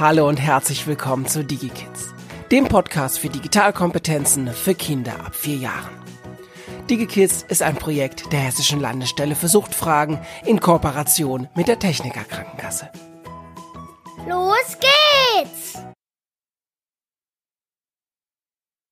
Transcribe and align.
Hallo 0.00 0.26
und 0.26 0.38
herzlich 0.40 0.86
willkommen 0.86 1.26
zu 1.26 1.44
DigiKids, 1.44 2.14
dem 2.50 2.68
Podcast 2.68 3.18
für 3.18 3.28
Digitalkompetenzen 3.28 4.50
für 4.54 4.74
Kinder 4.74 5.26
ab 5.26 5.34
vier 5.34 5.56
Jahren. 5.56 5.94
DigiKids 6.88 7.42
ist 7.42 7.60
ein 7.60 7.76
Projekt 7.76 8.32
der 8.32 8.40
Hessischen 8.40 8.80
Landesstelle 8.80 9.36
für 9.36 9.48
Suchtfragen 9.48 10.18
in 10.46 10.58
Kooperation 10.58 11.48
mit 11.54 11.68
der 11.68 11.78
Techniker 11.78 12.24
Krankenkasse. 12.24 12.90
Los 14.26 14.78
geht's! 14.80 15.78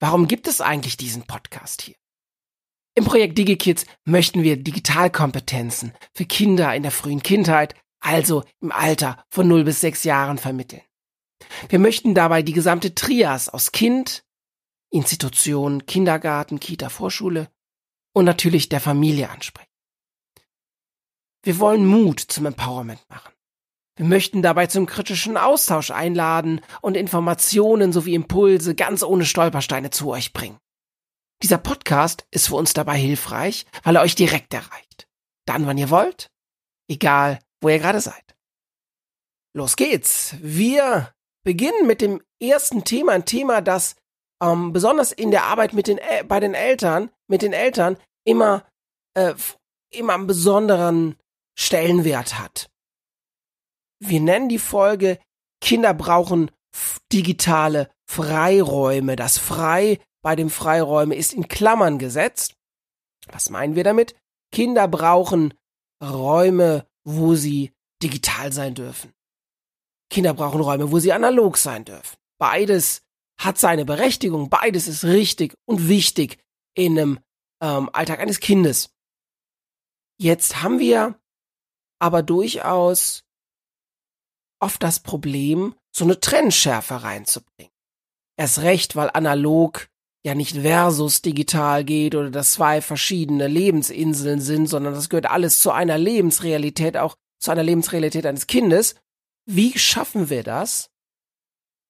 Warum 0.01 0.29
gibt 0.29 0.47
es 0.47 0.61
eigentlich 0.61 0.99
diesen 0.99 1.23
Podcast 1.27 1.81
hier? 1.81 1.97
Im 2.95 3.07
Projekt 3.07 3.39
DigiKids 3.39 3.87
möchten 4.05 4.43
wir 4.43 4.63
Digitalkompetenzen 4.63 5.95
für 6.15 6.27
Kinder 6.27 6.75
in 6.75 6.83
der 6.83 6.93
frühen 6.93 7.23
Kindheit, 7.23 7.75
also 7.99 8.45
im 8.61 8.73
Alter 8.73 9.25
von 9.31 9.49
0 9.49 9.65
bis 9.65 9.81
6 9.81 10.05
Jahren 10.05 10.37
vermitteln. 10.37 10.83
Wir 11.69 11.79
möchten 11.79 12.15
dabei 12.15 12.43
die 12.43 12.53
gesamte 12.53 12.95
Trias 12.95 13.49
aus 13.49 13.73
Kind, 13.73 14.25
Institution, 14.91 15.87
Kindergarten, 15.87 16.61
Kita, 16.61 16.89
Vorschule 16.89 17.49
und 18.15 18.25
natürlich 18.25 18.69
der 18.69 18.81
Familie 18.81 19.31
ansprechen. 19.31 19.69
Wir 21.43 21.59
wollen 21.59 21.87
Mut 21.87 22.21
zum 22.21 22.47
Empowerment 22.47 23.01
machen. 23.09 23.33
Wir 23.97 24.07
möchten 24.07 24.43
dabei 24.43 24.67
zum 24.67 24.87
kritischen 24.87 25.37
Austausch 25.37 25.91
einladen 25.91 26.61
und 26.83 26.97
Informationen 26.97 27.93
sowie 27.93 28.15
Impulse 28.15 28.75
ganz 28.75 29.03
ohne 29.03 29.25
Stolpersteine 29.25 29.91
zu 29.91 30.11
euch 30.11 30.33
bringen. 30.33 30.59
Dieser 31.43 31.59
Podcast 31.59 32.27
ist 32.31 32.49
für 32.49 32.57
uns 32.57 32.75
dabei 32.75 32.97
hilfreich, 32.97 33.67
weil 33.83 33.97
er 33.97 34.03
euch 34.03 34.15
direkt 34.15 34.55
erreicht. 34.55 35.09
Dann, 35.47 35.67
wann 35.67 35.79
ihr 35.79 35.91
wollt, 35.91 36.31
egal 36.89 37.41
wo 37.61 37.69
ihr 37.69 37.79
gerade 37.79 38.01
seid. 38.01 38.37
Los 39.53 39.77
geht's. 39.77 40.37
Wir 40.41 41.13
beginnen 41.45 41.87
mit 41.87 42.01
dem 42.01 42.23
ersten 42.41 42.85
Thema, 42.85 43.13
ein 43.13 43.25
Thema, 43.25 43.61
das 43.61 43.97
ähm, 44.43 44.73
besonders 44.73 45.13
in 45.13 45.31
der 45.31 45.45
Arbeit 45.45 45.73
mit 45.73 45.87
den 45.87 45.99
äh, 45.99 46.25
bei 46.27 46.41
den 46.41 46.55
Eltern, 46.55 47.11
mit 47.29 47.43
den 47.43 47.53
Eltern 47.53 47.97
immer 48.25 48.67
äh, 49.15 49.35
immer 49.91 50.15
einen 50.15 50.27
besonderen 50.27 51.17
Stellenwert 51.59 52.39
hat. 52.39 52.71
Wir 54.01 54.21
nennen 54.21 54.49
die 54.49 54.59
Folge 54.59 55.19
Kinder 55.61 55.95
brauchen 55.95 56.51
digitale 57.13 57.91
Freiräume. 58.09 59.17
Das 59.17 59.39
Frei 59.39 59.99
bei 60.23 60.37
dem 60.37 60.51
Freiräume 60.51 61.15
ist 61.15 61.33
in 61.33 61.49
Klammern 61.49 61.99
gesetzt. 61.99 62.55
Was 63.31 63.51
meinen 63.51 63.75
wir 63.75 63.85
damit? 63.85 64.15
Kinder 64.53 64.89
brauchen 64.89 65.55
Räume, 66.03 66.87
wo 67.05 67.35
sie 67.35 67.73
digital 68.03 68.53
sein 68.53 68.75
dürfen. 68.75 69.13
Kinder 70.11 70.35
brauchen 70.35 70.61
Räume, 70.61 70.91
wo 70.91 70.99
sie 70.99 71.13
analog 71.13 71.57
sein 71.57 71.85
dürfen. 71.85 72.17
Beides 72.39 73.03
hat 73.39 73.59
seine 73.59 73.85
Berechtigung, 73.85 74.49
beides 74.49 74.89
ist 74.89 75.05
richtig 75.05 75.55
und 75.67 75.89
wichtig 75.89 76.39
in 76.75 76.99
einem 76.99 77.21
ähm, 77.63 77.91
Alltag 77.93 78.21
eines 78.21 78.41
Kindes. 78.41 78.91
Jetzt 80.21 80.63
haben 80.63 80.79
wir 80.79 81.19
aber 82.01 82.23
durchaus 82.23 83.25
oft 84.61 84.83
das 84.83 85.01
Problem, 85.01 85.75
so 85.95 86.05
eine 86.05 86.21
Trennschärfe 86.21 87.03
reinzubringen. 87.03 87.73
Erst 88.37 88.61
recht, 88.61 88.97
weil 88.97 89.11
analog 89.13 89.89
ja 90.25 90.35
nicht 90.35 90.57
versus 90.57 91.23
digital 91.23 91.85
geht 91.85 92.15
oder 92.15 92.31
dass 92.31 92.55
zwei 92.55 92.83
verschiedene 92.83 93.47
Lebensinseln 93.47 94.41
sind, 94.41 94.67
sondern 94.67 94.95
das 94.95 95.09
gehört 95.09 95.27
alles 95.27 95.61
zu 95.61 95.71
einer 95.71 95.99
Lebensrealität, 95.99 96.97
auch 96.97 97.17
zu 97.41 97.51
einer 97.51 97.63
Lebensrealität 97.63 98.27
eines 98.27 98.47
Kindes. 98.47 98.97
Wie 99.51 99.79
schaffen 99.79 100.29
wir 100.29 100.43
das, 100.43 100.91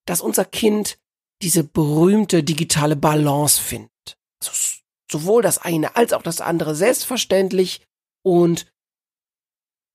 dass 0.07 0.21
unser 0.21 0.45
Kind 0.45 0.99
diese 1.43 1.65
berühmte 1.65 2.45
digitale 2.45 2.95
Balance 2.95 3.61
findet? 3.61 4.17
Also 4.41 4.53
sowohl 5.11 5.43
das 5.43 5.59
eine 5.59 5.97
als 5.97 6.13
auch 6.13 6.23
das 6.23 6.41
andere 6.41 6.77
selbstverständlich 6.77 7.85
und 8.25 8.73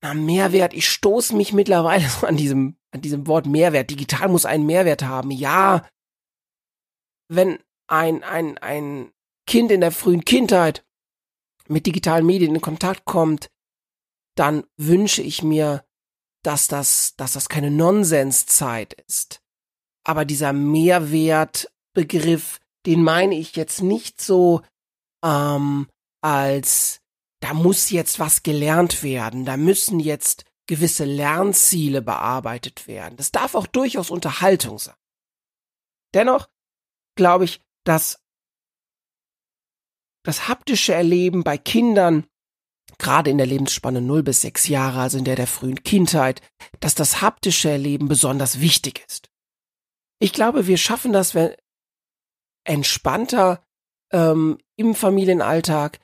na, 0.01 0.13
Mehrwert, 0.13 0.73
ich 0.73 0.89
stoße 0.89 1.33
mich 1.35 1.53
mittlerweile 1.53 2.05
an 2.27 2.35
diesem, 2.35 2.75
an 2.91 3.01
diesem 3.01 3.27
Wort 3.27 3.45
Mehrwert. 3.45 3.89
Digital 3.89 4.27
muss 4.27 4.45
einen 4.45 4.65
Mehrwert 4.65 5.03
haben. 5.03 5.31
Ja, 5.31 5.87
wenn 7.29 7.59
ein, 7.87 8.23
ein, 8.23 8.57
ein 8.57 9.13
Kind 9.47 9.71
in 9.71 9.79
der 9.79 9.93
frühen 9.93 10.25
Kindheit 10.25 10.85
mit 11.69 11.85
digitalen 11.85 12.25
Medien 12.25 12.55
in 12.55 12.61
Kontakt 12.61 13.05
kommt, 13.05 13.49
dann 14.35 14.65
wünsche 14.75 15.21
ich 15.21 15.43
mir, 15.43 15.85
dass 16.43 16.67
das, 16.67 17.15
dass 17.15 17.33
das 17.33 17.49
keine 17.49 17.71
Nonsenszeit 17.71 18.93
ist. 19.07 19.41
Aber 20.05 20.25
dieser 20.25 20.53
Mehrwertbegriff, 20.53 22.59
den 22.85 23.03
meine 23.03 23.35
ich 23.35 23.55
jetzt 23.55 23.81
nicht 23.81 24.21
so 24.21 24.61
ähm, 25.23 25.87
als 26.21 26.99
da 27.41 27.53
muss 27.53 27.89
jetzt 27.89 28.19
was 28.19 28.43
gelernt 28.43 29.03
werden, 29.03 29.43
da 29.43 29.57
müssen 29.57 29.99
jetzt 29.99 30.45
gewisse 30.65 31.03
Lernziele 31.03 32.01
bearbeitet 32.01 32.87
werden. 32.87 33.17
Das 33.17 33.31
darf 33.31 33.55
auch 33.55 33.67
durchaus 33.67 34.09
Unterhaltung 34.09 34.79
sein. 34.79 34.95
Dennoch 36.13 36.47
glaube 37.15 37.43
ich, 37.43 37.59
dass 37.83 38.21
das 40.23 40.47
haptische 40.47 40.93
Erleben 40.93 41.43
bei 41.43 41.57
Kindern, 41.57 42.25
gerade 42.97 43.29
in 43.29 43.37
der 43.37 43.47
Lebensspanne 43.47 44.01
0 44.01 44.23
bis 44.23 44.41
6 44.41 44.67
Jahre, 44.67 44.99
also 44.99 45.17
in 45.17 45.25
der 45.25 45.35
der 45.35 45.47
frühen 45.47 45.83
Kindheit, 45.83 46.41
dass 46.79 46.95
das 46.95 47.21
haptische 47.21 47.69
Erleben 47.69 48.07
besonders 48.07 48.59
wichtig 48.59 49.03
ist. 49.07 49.29
Ich 50.19 50.33
glaube, 50.33 50.67
wir 50.67 50.77
schaffen 50.77 51.13
das 51.13 51.35
wenn 51.35 51.55
entspannter 52.65 53.65
ähm, 54.11 54.57
im 54.77 54.95
Familienalltag, 54.95 55.99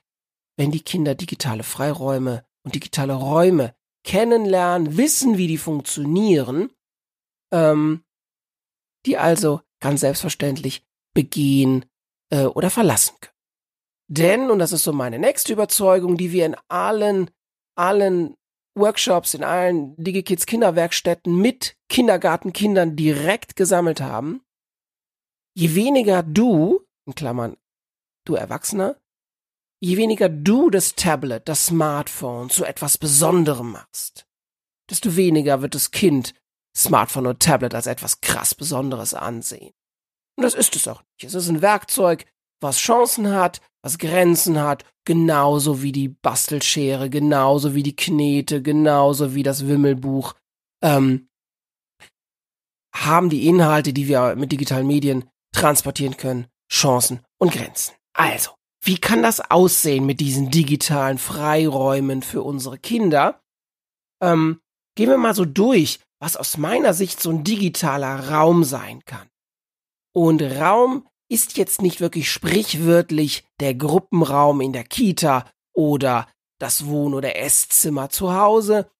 wenn 0.57 0.71
die 0.71 0.81
Kinder 0.81 1.15
digitale 1.15 1.63
Freiräume 1.63 2.45
und 2.63 2.75
digitale 2.75 3.13
Räume 3.13 3.75
kennenlernen, 4.03 4.97
wissen, 4.97 5.37
wie 5.37 5.47
die 5.47 5.57
funktionieren, 5.57 6.71
ähm, 7.53 8.03
die 9.05 9.17
also 9.17 9.61
ganz 9.79 10.01
selbstverständlich 10.01 10.85
begehen 11.13 11.85
äh, 12.29 12.45
oder 12.45 12.69
verlassen 12.69 13.15
können. 13.21 13.38
Denn, 14.11 14.49
und 14.49 14.59
das 14.59 14.71
ist 14.71 14.83
so 14.83 14.91
meine 14.91 15.19
nächste 15.19 15.53
Überzeugung, 15.53 16.17
die 16.17 16.31
wir 16.31 16.47
in 16.47 16.55
allen, 16.67 17.29
allen 17.75 18.35
Workshops, 18.75 19.35
in 19.35 19.43
allen 19.43 19.95
DigiKids 19.97 20.47
Kinderwerkstätten 20.47 21.35
mit 21.39 21.77
Kindergartenkindern 21.89 22.95
direkt 22.95 23.55
gesammelt 23.55 24.01
haben, 24.01 24.41
je 25.55 25.75
weniger 25.75 26.23
du, 26.23 26.85
in 27.05 27.13
Klammern 27.13 27.55
du 28.25 28.33
Erwachsener, 28.33 28.99
je 29.79 29.97
weniger 29.97 30.27
du 30.27 30.71
das 30.71 30.95
Tablet, 30.95 31.47
das 31.47 31.67
Smartphone 31.67 32.49
zu 32.49 32.65
etwas 32.65 32.97
Besonderem 32.97 33.71
machst, 33.71 34.27
desto 34.89 35.15
weniger 35.15 35.61
wird 35.61 35.75
das 35.75 35.91
Kind 35.91 36.33
Smartphone 36.75 37.27
und 37.27 37.41
Tablet 37.41 37.75
als 37.75 37.87
etwas 37.87 38.21
krass 38.21 38.55
Besonderes 38.55 39.13
ansehen. 39.13 39.73
Und 40.35 40.43
das 40.43 40.55
ist 40.55 40.75
es 40.75 40.87
auch 40.87 41.01
nicht. 41.01 41.25
Es 41.25 41.33
ist 41.33 41.49
ein 41.49 41.61
Werkzeug, 41.61 42.25
was 42.61 42.77
Chancen 42.77 43.31
hat, 43.31 43.61
was 43.81 43.97
Grenzen 43.97 44.59
hat, 44.59 44.85
genauso 45.05 45.81
wie 45.81 45.91
die 45.91 46.09
Bastelschere, 46.09 47.09
genauso 47.09 47.75
wie 47.75 47.83
die 47.83 47.95
Knete, 47.95 48.61
genauso 48.61 49.35
wie 49.35 49.43
das 49.43 49.67
Wimmelbuch, 49.67 50.35
ähm, 50.83 51.29
haben 52.93 53.29
die 53.29 53.47
Inhalte, 53.47 53.93
die 53.93 54.07
wir 54.07 54.35
mit 54.35 54.51
digitalen 54.51 54.87
Medien 54.87 55.29
transportieren 55.53 56.17
können, 56.17 56.47
Chancen 56.71 57.21
und 57.37 57.51
Grenzen. 57.51 57.93
Also, 58.13 58.51
wie 58.83 58.97
kann 58.97 59.23
das 59.23 59.39
aussehen 59.51 60.05
mit 60.05 60.19
diesen 60.19 60.49
digitalen 60.51 61.17
Freiräumen 61.17 62.21
für 62.21 62.43
unsere 62.43 62.77
Kinder? 62.77 63.41
Ähm, 64.21 64.61
gehen 64.95 65.09
wir 65.09 65.17
mal 65.17 65.35
so 65.35 65.45
durch, 65.45 65.99
was 66.19 66.37
aus 66.37 66.57
meiner 66.57 66.93
Sicht 66.93 67.21
so 67.21 67.29
ein 67.29 67.43
digitaler 67.43 68.29
Raum 68.29 68.63
sein 68.63 69.03
kann. 69.05 69.29
Und 70.13 70.41
Raum 70.41 71.07
ist 71.29 71.57
jetzt 71.57 71.81
nicht 71.81 72.01
wirklich 72.01 72.31
sprichwörtlich 72.31 73.45
der 73.59 73.75
Gruppenraum 73.75 74.61
in 74.61 74.73
der 74.73 74.83
Kita 74.83 75.49
oder 75.73 76.27
das 76.59 76.85
Wohn- 76.87 77.13
oder 77.13 77.37
Esszimmer 77.37 78.09
zu 78.09 78.33
Hause, 78.33 78.91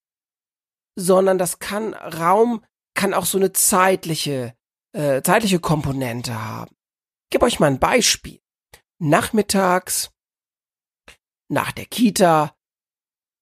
sondern 0.95 1.37
das 1.37 1.59
kann 1.59 1.93
Raum 1.93 2.63
kann 2.93 3.13
auch 3.13 3.25
so 3.25 3.37
eine 3.37 3.53
zeitliche 3.53 4.55
äh, 4.93 5.21
zeitliche 5.21 5.59
Komponente 5.59 6.33
haben. 6.43 6.71
Ich 7.25 7.31
gebe 7.31 7.45
euch 7.45 7.59
mal 7.59 7.67
ein 7.67 7.79
Beispiel. 7.79 8.41
Nachmittags 8.97 10.11
nach 11.47 11.71
der 11.71 11.85
Kita 11.85 12.55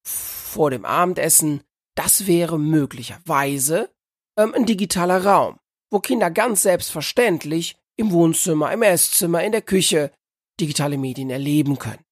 vor 0.04 0.70
dem 0.72 0.86
Abendessen, 0.86 1.64
das 1.96 2.28
wäre 2.28 2.60
möglicherweise 2.60 3.94
ähm, 4.38 4.54
ein 4.54 4.66
digitaler 4.66 5.26
Raum 5.26 5.60
wo 5.90 6.00
Kinder 6.00 6.32
ganz 6.32 6.64
selbstverständlich 6.64 7.78
im 7.98 8.12
Wohnzimmer, 8.12 8.72
im 8.72 8.84
Esszimmer, 8.84 9.44
in 9.44 9.52
der 9.52 9.62
Küche 9.62 10.12
digitale 10.60 10.98
Medien 10.98 11.30
erleben 11.30 11.78
können. 11.78 12.04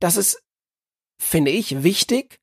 Das 0.00 0.16
ist, 0.16 0.42
finde 1.20 1.50
ich, 1.50 1.82
wichtig, 1.82 2.38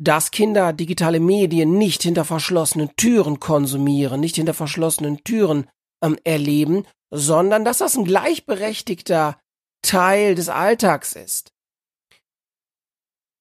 dass 0.00 0.30
Kinder 0.30 0.72
digitale 0.72 1.20
Medien 1.20 1.78
nicht 1.78 2.02
hinter 2.02 2.24
verschlossenen 2.24 2.94
Türen 2.96 3.38
konsumieren, 3.40 4.20
nicht 4.20 4.36
hinter 4.36 4.54
verschlossenen 4.54 5.22
Türen 5.22 5.68
ähm, 6.02 6.18
erleben, 6.24 6.86
sondern 7.10 7.64
dass 7.64 7.78
das 7.78 7.96
ein 7.96 8.04
gleichberechtigter 8.04 9.40
Teil 9.82 10.34
des 10.34 10.48
Alltags 10.48 11.12
ist. 11.12 11.52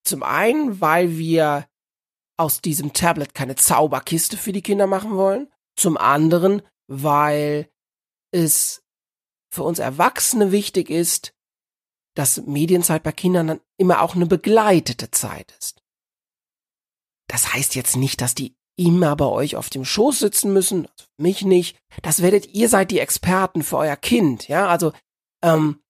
Zum 0.05 0.21
einen, 0.21 0.81
weil 0.81 1.17
wir 1.17 1.65
aus 2.37 2.61
diesem 2.61 2.93
Tablet 2.93 3.33
keine 3.33 3.55
Zauberkiste 3.55 4.37
für 4.37 4.51
die 4.51 4.61
Kinder 4.61 4.87
machen 4.87 5.15
wollen. 5.15 5.51
Zum 5.75 5.97
anderen, 5.97 6.61
weil 6.87 7.69
es 8.31 8.83
für 9.51 9.63
uns 9.63 9.79
Erwachsene 9.79 10.51
wichtig 10.51 10.89
ist, 10.89 11.33
dass 12.15 12.41
Medienzeit 12.45 13.03
bei 13.03 13.11
Kindern 13.11 13.47
dann 13.47 13.61
immer 13.77 14.01
auch 14.01 14.15
eine 14.15 14.25
begleitete 14.25 15.11
Zeit 15.11 15.55
ist. 15.59 15.81
Das 17.27 17.53
heißt 17.53 17.75
jetzt 17.75 17.95
nicht, 17.95 18.21
dass 18.21 18.35
die 18.35 18.55
immer 18.75 19.15
bei 19.15 19.25
euch 19.25 19.55
auf 19.55 19.69
dem 19.69 19.85
Schoß 19.85 20.19
sitzen 20.19 20.53
müssen, 20.53 20.87
also 20.87 21.05
mich 21.17 21.43
nicht. 21.43 21.77
Das 22.01 22.21
werdet 22.21 22.53
ihr 22.53 22.69
seid 22.69 22.91
die 22.91 22.99
Experten 22.99 23.63
für 23.63 23.77
euer 23.77 23.95
Kind, 23.95 24.47
ja. 24.47 24.67
Also 24.67 24.93
ähm, 25.43 25.81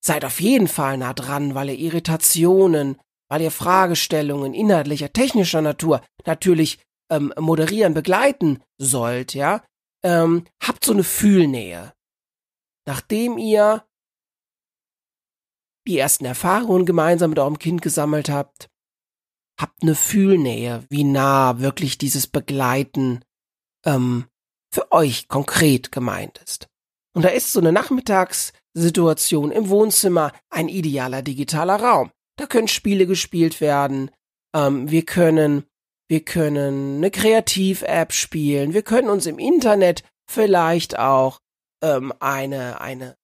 seid 0.00 0.24
auf 0.24 0.40
jeden 0.40 0.68
Fall 0.68 0.98
nah 0.98 1.12
dran, 1.12 1.54
weil 1.54 1.70
ihr 1.70 1.78
Irritationen, 1.78 2.98
weil 3.28 3.42
ihr 3.42 3.50
Fragestellungen 3.50 4.54
inhaltlicher, 4.54 5.12
technischer 5.12 5.62
Natur 5.62 6.02
natürlich 6.24 6.78
ähm, 7.10 7.32
moderieren, 7.38 7.94
begleiten 7.94 8.62
sollt, 8.78 9.34
ja. 9.34 9.62
Ähm, 10.04 10.44
habt 10.62 10.84
so 10.84 10.92
eine 10.92 11.04
Fühlnähe. 11.04 11.94
Nachdem 12.86 13.38
ihr 13.38 13.86
die 15.86 15.98
ersten 15.98 16.24
Erfahrungen 16.24 16.86
gemeinsam 16.86 17.30
mit 17.30 17.38
eurem 17.38 17.58
Kind 17.58 17.82
gesammelt 17.82 18.28
habt, 18.28 18.68
habt 19.60 19.82
eine 19.82 19.94
Fühlnähe, 19.94 20.84
wie 20.90 21.04
nah 21.04 21.60
wirklich 21.60 21.98
dieses 21.98 22.26
Begleiten 22.26 23.24
ähm, 23.84 24.26
für 24.72 24.90
euch 24.92 25.28
konkret 25.28 25.92
gemeint 25.92 26.38
ist. 26.38 26.68
Und 27.14 27.22
da 27.22 27.28
ist 27.28 27.52
so 27.52 27.60
eine 27.60 27.72
Nachmittagssituation 27.72 29.52
im 29.52 29.68
Wohnzimmer 29.68 30.32
ein 30.50 30.68
idealer 30.68 31.22
digitaler 31.22 31.76
Raum. 31.76 32.10
Da 32.36 32.46
können 32.46 32.66
Spiele 32.66 33.06
gespielt 33.06 33.60
werden. 33.60 34.10
Ähm, 34.54 34.90
wir 34.90 35.04
können, 35.04 35.64
wir 36.08 36.24
können 36.24 36.98
eine 36.98 37.10
Kreativ-App 37.10 38.12
spielen. 38.12 38.74
Wir 38.74 38.82
können 38.82 39.08
uns 39.08 39.26
im 39.26 39.38
Internet 39.38 40.04
vielleicht 40.30 40.98
auch 40.98 41.40
ähm, 41.82 42.12
eine, 42.20 42.80
eine 42.80 43.16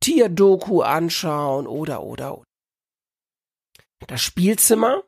Tierdoku 0.00 0.82
anschauen 0.82 1.66
oder, 1.66 2.02
oder, 2.02 2.38
oder. 2.38 2.44
Das 4.06 4.22
Spielzimmer, 4.22 5.02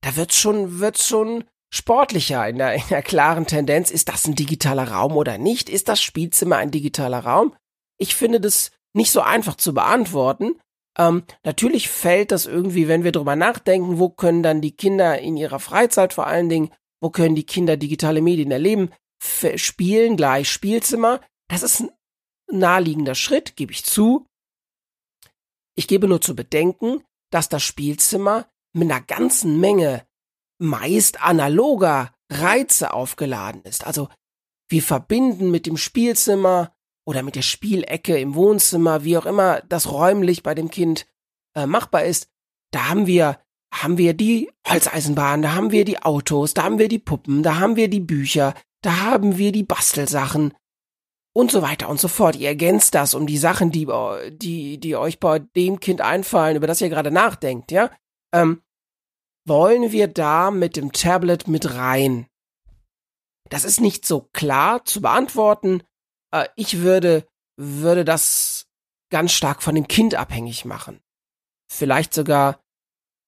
da 0.00 0.16
wird's 0.16 0.38
schon, 0.38 0.80
wird's 0.80 1.06
schon 1.06 1.44
sportlicher 1.72 2.48
in 2.48 2.58
der, 2.58 2.74
in 2.74 2.88
der 2.88 3.02
klaren 3.02 3.46
Tendenz. 3.46 3.90
Ist 3.90 4.08
das 4.08 4.26
ein 4.26 4.34
digitaler 4.34 4.90
Raum 4.90 5.16
oder 5.16 5.36
nicht? 5.38 5.68
Ist 5.68 5.88
das 5.88 6.02
Spielzimmer 6.02 6.56
ein 6.56 6.70
digitaler 6.70 7.20
Raum? 7.20 7.54
Ich 7.98 8.14
finde 8.14 8.40
das 8.40 8.70
nicht 8.94 9.12
so 9.12 9.20
einfach 9.20 9.56
zu 9.56 9.74
beantworten. 9.74 10.58
Ähm, 11.00 11.22
natürlich 11.44 11.88
fällt 11.88 12.30
das 12.30 12.44
irgendwie, 12.44 12.86
wenn 12.86 13.04
wir 13.04 13.12
drüber 13.12 13.34
nachdenken, 13.34 13.98
wo 13.98 14.10
können 14.10 14.42
dann 14.42 14.60
die 14.60 14.76
Kinder 14.76 15.18
in 15.18 15.38
ihrer 15.38 15.58
Freizeit 15.58 16.12
vor 16.12 16.26
allen 16.26 16.50
Dingen, 16.50 16.70
wo 17.00 17.08
können 17.08 17.34
die 17.34 17.46
Kinder 17.46 17.78
digitale 17.78 18.20
Medien 18.20 18.50
erleben, 18.50 18.90
spielen 19.56 20.18
gleich 20.18 20.50
Spielzimmer. 20.52 21.22
Das 21.48 21.62
ist 21.62 21.80
ein 21.80 21.90
naheliegender 22.50 23.14
Schritt, 23.14 23.56
gebe 23.56 23.72
ich 23.72 23.82
zu. 23.86 24.26
Ich 25.74 25.88
gebe 25.88 26.06
nur 26.06 26.20
zu 26.20 26.36
bedenken, 26.36 27.02
dass 27.30 27.48
das 27.48 27.62
Spielzimmer 27.62 28.46
mit 28.74 28.90
einer 28.90 29.00
ganzen 29.00 29.58
Menge 29.58 30.06
meist 30.58 31.22
analoger 31.22 32.12
Reize 32.30 32.92
aufgeladen 32.92 33.62
ist. 33.62 33.86
Also 33.86 34.10
wir 34.68 34.82
verbinden 34.82 35.50
mit 35.50 35.64
dem 35.64 35.78
Spielzimmer 35.78 36.74
oder 37.10 37.24
mit 37.24 37.34
der 37.34 37.42
Spielecke 37.42 38.16
im 38.18 38.36
Wohnzimmer, 38.36 39.02
wie 39.02 39.18
auch 39.18 39.26
immer 39.26 39.62
das 39.68 39.90
räumlich 39.90 40.44
bei 40.44 40.54
dem 40.54 40.70
Kind 40.70 41.08
äh, 41.56 41.66
machbar 41.66 42.04
ist, 42.04 42.30
da 42.70 42.88
haben 42.88 43.08
wir 43.08 43.40
haben 43.72 43.98
wir 43.98 44.14
die 44.14 44.48
Holzeisenbahn, 44.68 45.42
da 45.42 45.54
haben 45.54 45.72
wir 45.72 45.84
die 45.84 46.00
Autos, 46.00 46.54
da 46.54 46.62
haben 46.62 46.78
wir 46.78 46.88
die 46.88 47.00
Puppen, 47.00 47.42
da 47.42 47.58
haben 47.58 47.74
wir 47.74 47.88
die 47.88 48.00
Bücher, 48.00 48.54
da 48.82 49.00
haben 49.00 49.38
wir 49.38 49.50
die 49.50 49.64
Bastelsachen 49.64 50.54
und 51.32 51.50
so 51.50 51.62
weiter 51.62 51.88
und 51.88 52.00
so 52.00 52.06
fort. 52.06 52.36
Ihr 52.36 52.48
ergänzt 52.48 52.94
das 52.94 53.14
um 53.14 53.26
die 53.26 53.38
Sachen, 53.38 53.72
die, 53.72 53.88
die, 54.30 54.78
die 54.78 54.96
euch 54.96 55.18
bei 55.18 55.40
dem 55.40 55.80
Kind 55.80 56.00
einfallen, 56.00 56.56
über 56.56 56.68
das 56.68 56.80
ihr 56.80 56.88
gerade 56.88 57.10
nachdenkt, 57.10 57.72
ja? 57.72 57.90
Ähm, 58.32 58.62
wollen 59.44 59.90
wir 59.90 60.06
da 60.06 60.52
mit 60.52 60.76
dem 60.76 60.92
Tablet 60.92 61.48
mit 61.48 61.74
rein? 61.74 62.26
Das 63.48 63.64
ist 63.64 63.80
nicht 63.80 64.06
so 64.06 64.28
klar 64.32 64.84
zu 64.84 65.00
beantworten. 65.00 65.82
Äh, 66.32 66.48
ich 66.56 66.78
würde, 66.78 67.26
würde 67.56 68.04
das 68.04 68.66
ganz 69.10 69.32
stark 69.32 69.62
von 69.62 69.74
dem 69.74 69.88
Kind 69.88 70.14
abhängig 70.14 70.64
machen. 70.64 71.00
Vielleicht 71.70 72.14
sogar 72.14 72.60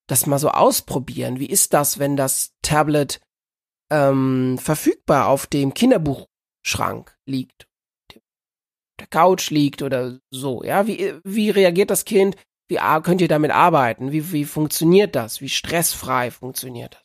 das 0.09 0.27
mal 0.27 0.39
so 0.39 0.51
ausprobieren. 0.51 1.39
Wie 1.39 1.47
ist 1.47 1.73
das, 1.73 1.99
wenn 1.99 2.17
das 2.17 2.53
Tablet 2.63 3.21
ähm, 3.91 4.59
verfügbar 4.59 5.29
auf 5.29 5.47
dem 5.47 5.75
Kinderbuchschrank 5.75 7.17
liegt? 7.27 7.69
Der 9.01 9.07
Couch 9.09 9.51
liegt 9.51 9.83
oder 9.83 10.21
so, 10.31 10.63
ja? 10.63 10.87
Wie, 10.87 11.15
wie 11.25 11.51
reagiert 11.51 11.91
das 11.91 12.05
Kind? 12.05 12.37
Wie 12.69 12.79
könnt 13.03 13.21
ihr 13.21 13.29
damit 13.29 13.51
arbeiten? 13.51 14.13
Wie, 14.13 14.33
wie 14.33 14.45
funktioniert 14.45 15.17
das? 15.17 15.41
Wie 15.41 15.49
stressfrei 15.49 16.31
funktioniert 16.31 16.95
das? 16.95 17.03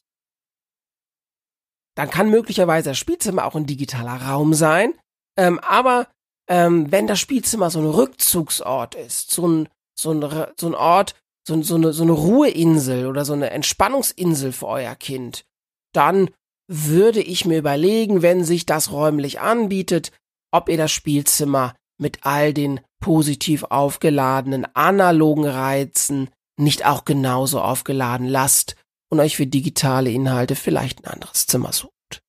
Dann 1.95 2.09
kann 2.11 2.29
möglicherweise 2.29 2.91
das 2.91 2.99
Spielzimmer 2.99 3.45
auch 3.45 3.55
ein 3.55 3.65
digitaler 3.65 4.21
Raum 4.21 4.53
sein, 4.53 4.93
ähm, 5.37 5.59
aber 5.59 6.07
ähm, 6.49 6.91
wenn 6.91 7.07
das 7.07 7.19
Spielzimmer 7.19 7.69
so 7.69 7.79
ein 7.79 7.85
Rückzugsort 7.85 8.95
ist, 8.95 9.31
so 9.31 9.47
ein, 9.47 9.69
so 9.97 10.11
ein, 10.11 10.21
so 10.57 10.67
ein 10.67 10.75
Ort, 10.75 11.15
so, 11.47 11.61
so, 11.61 11.75
eine, 11.75 11.93
so 11.93 12.03
eine 12.03 12.11
Ruheinsel 12.13 13.07
oder 13.07 13.25
so 13.25 13.33
eine 13.33 13.51
Entspannungsinsel 13.51 14.51
für 14.51 14.67
euer 14.67 14.95
Kind, 14.95 15.45
dann 15.93 16.29
würde 16.69 17.21
ich 17.21 17.45
mir 17.45 17.57
überlegen, 17.57 18.21
wenn 18.21 18.43
sich 18.43 18.65
das 18.65 18.91
räumlich 18.91 19.39
anbietet, 19.39 20.11
ob 20.51 20.69
ihr 20.69 20.77
das 20.77 20.91
Spielzimmer 20.91 21.75
mit 21.99 22.25
all 22.25 22.53
den 22.53 22.81
positiv 22.99 23.63
aufgeladenen 23.63 24.65
analogen 24.75 25.45
Reizen 25.45 26.29
nicht 26.59 26.85
auch 26.85 27.05
genauso 27.05 27.61
aufgeladen 27.61 28.27
lasst 28.27 28.75
und 29.09 29.19
euch 29.19 29.37
für 29.37 29.47
digitale 29.47 30.09
Inhalte 30.11 30.55
vielleicht 30.55 31.03
ein 31.03 31.11
anderes 31.11 31.47
Zimmer 31.47 31.71
sucht. 31.71 32.21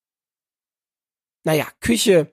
Naja, 1.44 1.66
Küche 1.80 2.32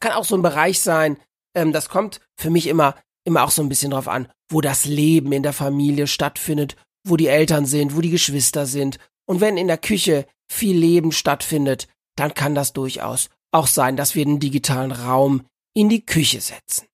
kann 0.00 0.12
auch 0.12 0.24
so 0.24 0.34
ein 0.36 0.42
Bereich 0.42 0.80
sein, 0.80 1.18
ähm, 1.54 1.72
das 1.72 1.88
kommt 1.88 2.20
für 2.36 2.50
mich 2.50 2.66
immer, 2.66 2.94
immer 3.24 3.44
auch 3.44 3.50
so 3.50 3.62
ein 3.62 3.68
bisschen 3.68 3.90
drauf 3.90 4.08
an, 4.08 4.28
wo 4.50 4.60
das 4.60 4.84
Leben 4.84 5.32
in 5.32 5.42
der 5.42 5.52
Familie 5.52 6.06
stattfindet, 6.06 6.76
wo 7.06 7.16
die 7.16 7.28
Eltern 7.28 7.66
sind, 7.66 7.96
wo 7.96 8.00
die 8.00 8.10
Geschwister 8.10 8.66
sind. 8.66 8.98
Und 9.26 9.40
wenn 9.40 9.56
in 9.56 9.68
der 9.68 9.78
Küche 9.78 10.26
viel 10.50 10.76
Leben 10.76 11.12
stattfindet, 11.12 11.88
dann 12.16 12.34
kann 12.34 12.54
das 12.54 12.72
durchaus 12.72 13.30
auch 13.52 13.66
sein, 13.66 13.96
dass 13.96 14.14
wir 14.14 14.24
den 14.24 14.40
digitalen 14.40 14.92
Raum 14.92 15.46
in 15.74 15.88
die 15.88 16.04
Küche 16.04 16.40
setzen. 16.40 16.86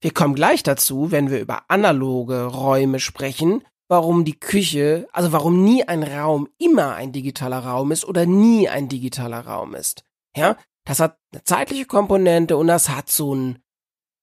Wir 0.00 0.12
kommen 0.12 0.34
gleich 0.34 0.62
dazu, 0.62 1.10
wenn 1.10 1.30
wir 1.30 1.40
über 1.40 1.64
analoge 1.68 2.46
Räume 2.46 2.98
sprechen, 2.98 3.64
warum 3.88 4.24
die 4.24 4.38
Küche, 4.38 5.08
also 5.12 5.32
warum 5.32 5.62
nie 5.64 5.84
ein 5.84 6.02
Raum 6.02 6.48
immer 6.58 6.94
ein 6.94 7.12
digitaler 7.12 7.58
Raum 7.58 7.92
ist 7.92 8.04
oder 8.04 8.26
nie 8.26 8.68
ein 8.68 8.88
digitaler 8.88 9.40
Raum 9.40 9.74
ist. 9.74 10.04
Ja, 10.36 10.56
das 10.84 11.00
hat 11.00 11.18
eine 11.32 11.44
zeitliche 11.44 11.86
Komponente 11.86 12.56
und 12.56 12.66
das 12.66 12.88
hat 12.88 13.10
so 13.10 13.34
ein 13.34 13.62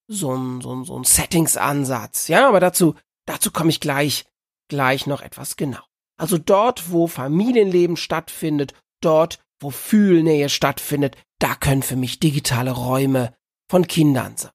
so 0.07 0.33
ein 0.33 0.61
so 0.61 0.73
ein, 0.73 0.83
so 0.83 0.97
ein 0.97 1.03
Settings-Ansatz. 1.03 2.27
Ja, 2.27 2.47
aber 2.47 2.59
dazu 2.59 2.95
dazu 3.25 3.51
komme 3.51 3.69
ich 3.69 3.79
gleich 3.79 4.25
gleich 4.67 5.07
noch 5.07 5.21
etwas 5.21 5.55
genau. 5.55 5.81
Also 6.17 6.37
dort, 6.37 6.91
wo 6.91 7.07
Familienleben 7.07 7.95
stattfindet, 7.95 8.73
dort, 9.01 9.39
wo 9.61 9.69
Fühlnähe 9.69 10.49
stattfindet, 10.49 11.15
da 11.39 11.55
können 11.55 11.81
für 11.81 11.95
mich 11.95 12.19
digitale 12.19 12.71
Räume 12.71 13.33
von 13.69 13.87
Kindern 13.87 14.35
sein. 14.35 14.51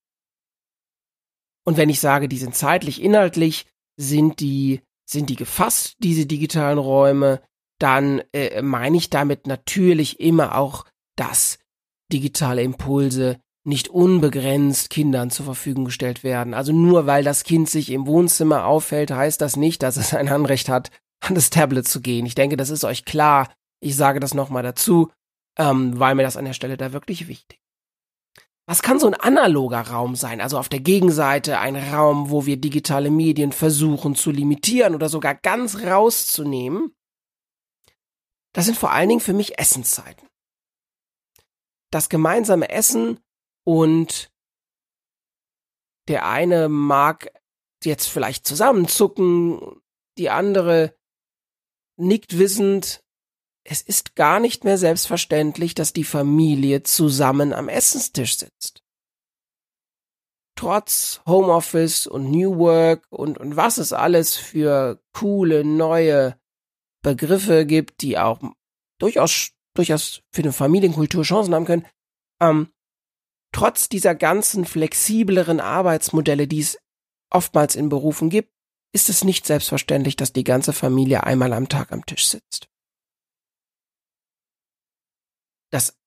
Und 1.65 1.79
wenn 1.79 1.89
ich 1.89 2.01
sage, 2.01 2.29
die 2.29 2.37
sind 2.37 2.55
zeitlich, 2.55 3.03
inhaltlich, 3.03 3.67
sind 3.97 4.41
die, 4.41 4.83
sind 5.07 5.31
die 5.31 5.37
gefasst, 5.37 5.97
diese 5.99 6.27
digitalen 6.27 6.79
Räume, 6.79 7.43
dann 7.79 8.23
äh, 8.33 8.61
meine 8.61 8.99
ich 8.99 9.09
damit 9.09 9.47
natürlich 9.47 10.21
immer 10.21 10.57
auch, 10.57 10.85
dass 11.17 11.59
digitale 12.14 12.62
Impulse 12.62 13.40
nicht 13.66 13.88
unbegrenzt 13.88 14.88
Kindern 14.90 15.30
zur 15.30 15.47
Verfügung 15.47 15.87
gestellt 15.87 16.23
werden. 16.23 16.54
Also 16.54 16.73
nur 16.73 17.06
weil 17.06 17.25
das 17.25 17.42
Kind 17.44 17.68
sich 17.68 17.90
im 17.90 18.06
Wohnzimmer 18.06 18.66
aufhält, 18.66 19.11
heißt 19.11 19.40
das 19.40 19.56
nicht, 19.56 19.83
dass 19.83 19.97
es 19.97 20.14
ein 20.14 20.28
Anrecht 20.28 20.68
hat, 20.68 20.90
an 21.21 21.35
das 21.35 21.50
Tablet 21.50 21.88
zu 21.88 22.00
gehen. 22.00 22.26
Ich 22.26 22.35
denke, 22.35 22.56
das 22.56 22.71
ist 22.71 22.85
euch 22.85 23.04
klar. 23.04 23.52
Ich 23.80 23.97
sage 23.97 24.21
das 24.21 24.35
nochmal 24.35 24.62
dazu, 24.62 25.11
ähm, 25.59 25.99
weil 25.99 26.14
mir 26.14 26.23
das 26.23 26.37
an 26.37 26.44
der 26.44 26.52
Stelle 26.52 26.76
da 26.76 26.92
wirklich 26.92 27.26
wichtig. 27.26 27.59
was 28.66 28.80
kann 28.80 28.99
so 28.99 29.06
ein 29.06 29.14
analoger 29.14 29.80
Raum 29.80 30.14
sein? 30.14 30.40
Also 30.40 30.59
auf 30.59 30.68
der 30.71 30.80
Gegenseite 30.80 31.59
ein 31.59 31.76
Raum, 31.76 32.30
wo 32.30 32.47
wir 32.47 32.56
digitale 32.56 33.11
Medien 33.11 33.52
versuchen 33.52 34.14
zu 34.14 34.30
limitieren 34.30 34.94
oder 34.94 35.09
sogar 35.11 35.35
ganz 35.35 35.83
rauszunehmen. 35.83 36.94
Das 38.54 38.66
sind 38.66 38.78
vor 38.78 38.92
allen 38.92 39.09
Dingen 39.09 39.21
für 39.21 39.35
mich 39.35 39.59
Essenszeiten. 39.59 40.26
Das 41.95 42.09
gemeinsame 42.09 42.71
Essen 42.71 43.21
und 43.65 44.33
der 46.09 46.27
eine 46.27 46.69
mag 46.69 47.31
jetzt 47.85 48.09
vielleicht 48.09 48.49
zusammenzucken, 48.49 49.81
die 50.19 50.29
andere 50.29 50.97
nickt 51.97 52.37
wissend, 52.37 53.05
es 53.63 53.81
ist 53.81 54.17
gar 54.17 54.41
nicht 54.41 54.65
mehr 54.65 54.77
selbstverständlich, 54.77 55.77
dass 55.77 55.93
die 55.93 56.03
Familie 56.03 56.83
zusammen 56.83 57.53
am 57.53 57.69
Essenstisch 57.69 58.39
sitzt. 58.39 58.83
Trotz 60.57 61.21
Homeoffice 61.27 62.09
und 62.09 62.29
New 62.29 62.59
Work 62.59 63.07
und, 63.11 63.39
und 63.39 63.55
was 63.55 63.79
es 63.79 63.93
alles 63.93 64.35
für 64.35 65.01
coole 65.13 65.63
neue 65.63 66.37
Begriffe 67.03 67.67
gibt, 67.67 68.03
die 68.03 68.19
auch 68.19 68.41
durchaus, 68.99 69.53
durchaus 69.75 70.23
für 70.33 70.43
eine 70.43 70.52
Familienkultur 70.52 71.23
Chancen 71.23 71.54
haben 71.54 71.64
können, 71.64 71.87
ähm, 72.40 72.73
trotz 73.52 73.88
dieser 73.88 74.14
ganzen 74.14 74.64
flexibleren 74.64 75.61
Arbeitsmodelle, 75.61 76.49
die 76.49 76.61
es 76.61 76.78
oftmals 77.31 77.76
in 77.76 77.88
Berufen 77.88 78.31
gibt, 78.31 78.50
ist 78.93 79.09
es 79.09 79.25
nicht 79.25 79.47
selbstverständlich, 79.47 80.16
dass 80.16 80.33
die 80.33 80.45
ganze 80.45 80.73
Familie 80.73 81.25
einmal 81.25 81.52
am 81.52 81.69
Tag 81.69 81.93
am 81.93 82.07
Tisch 82.07 82.26
sitzt. 82.26 82.69
Das 85.71 85.99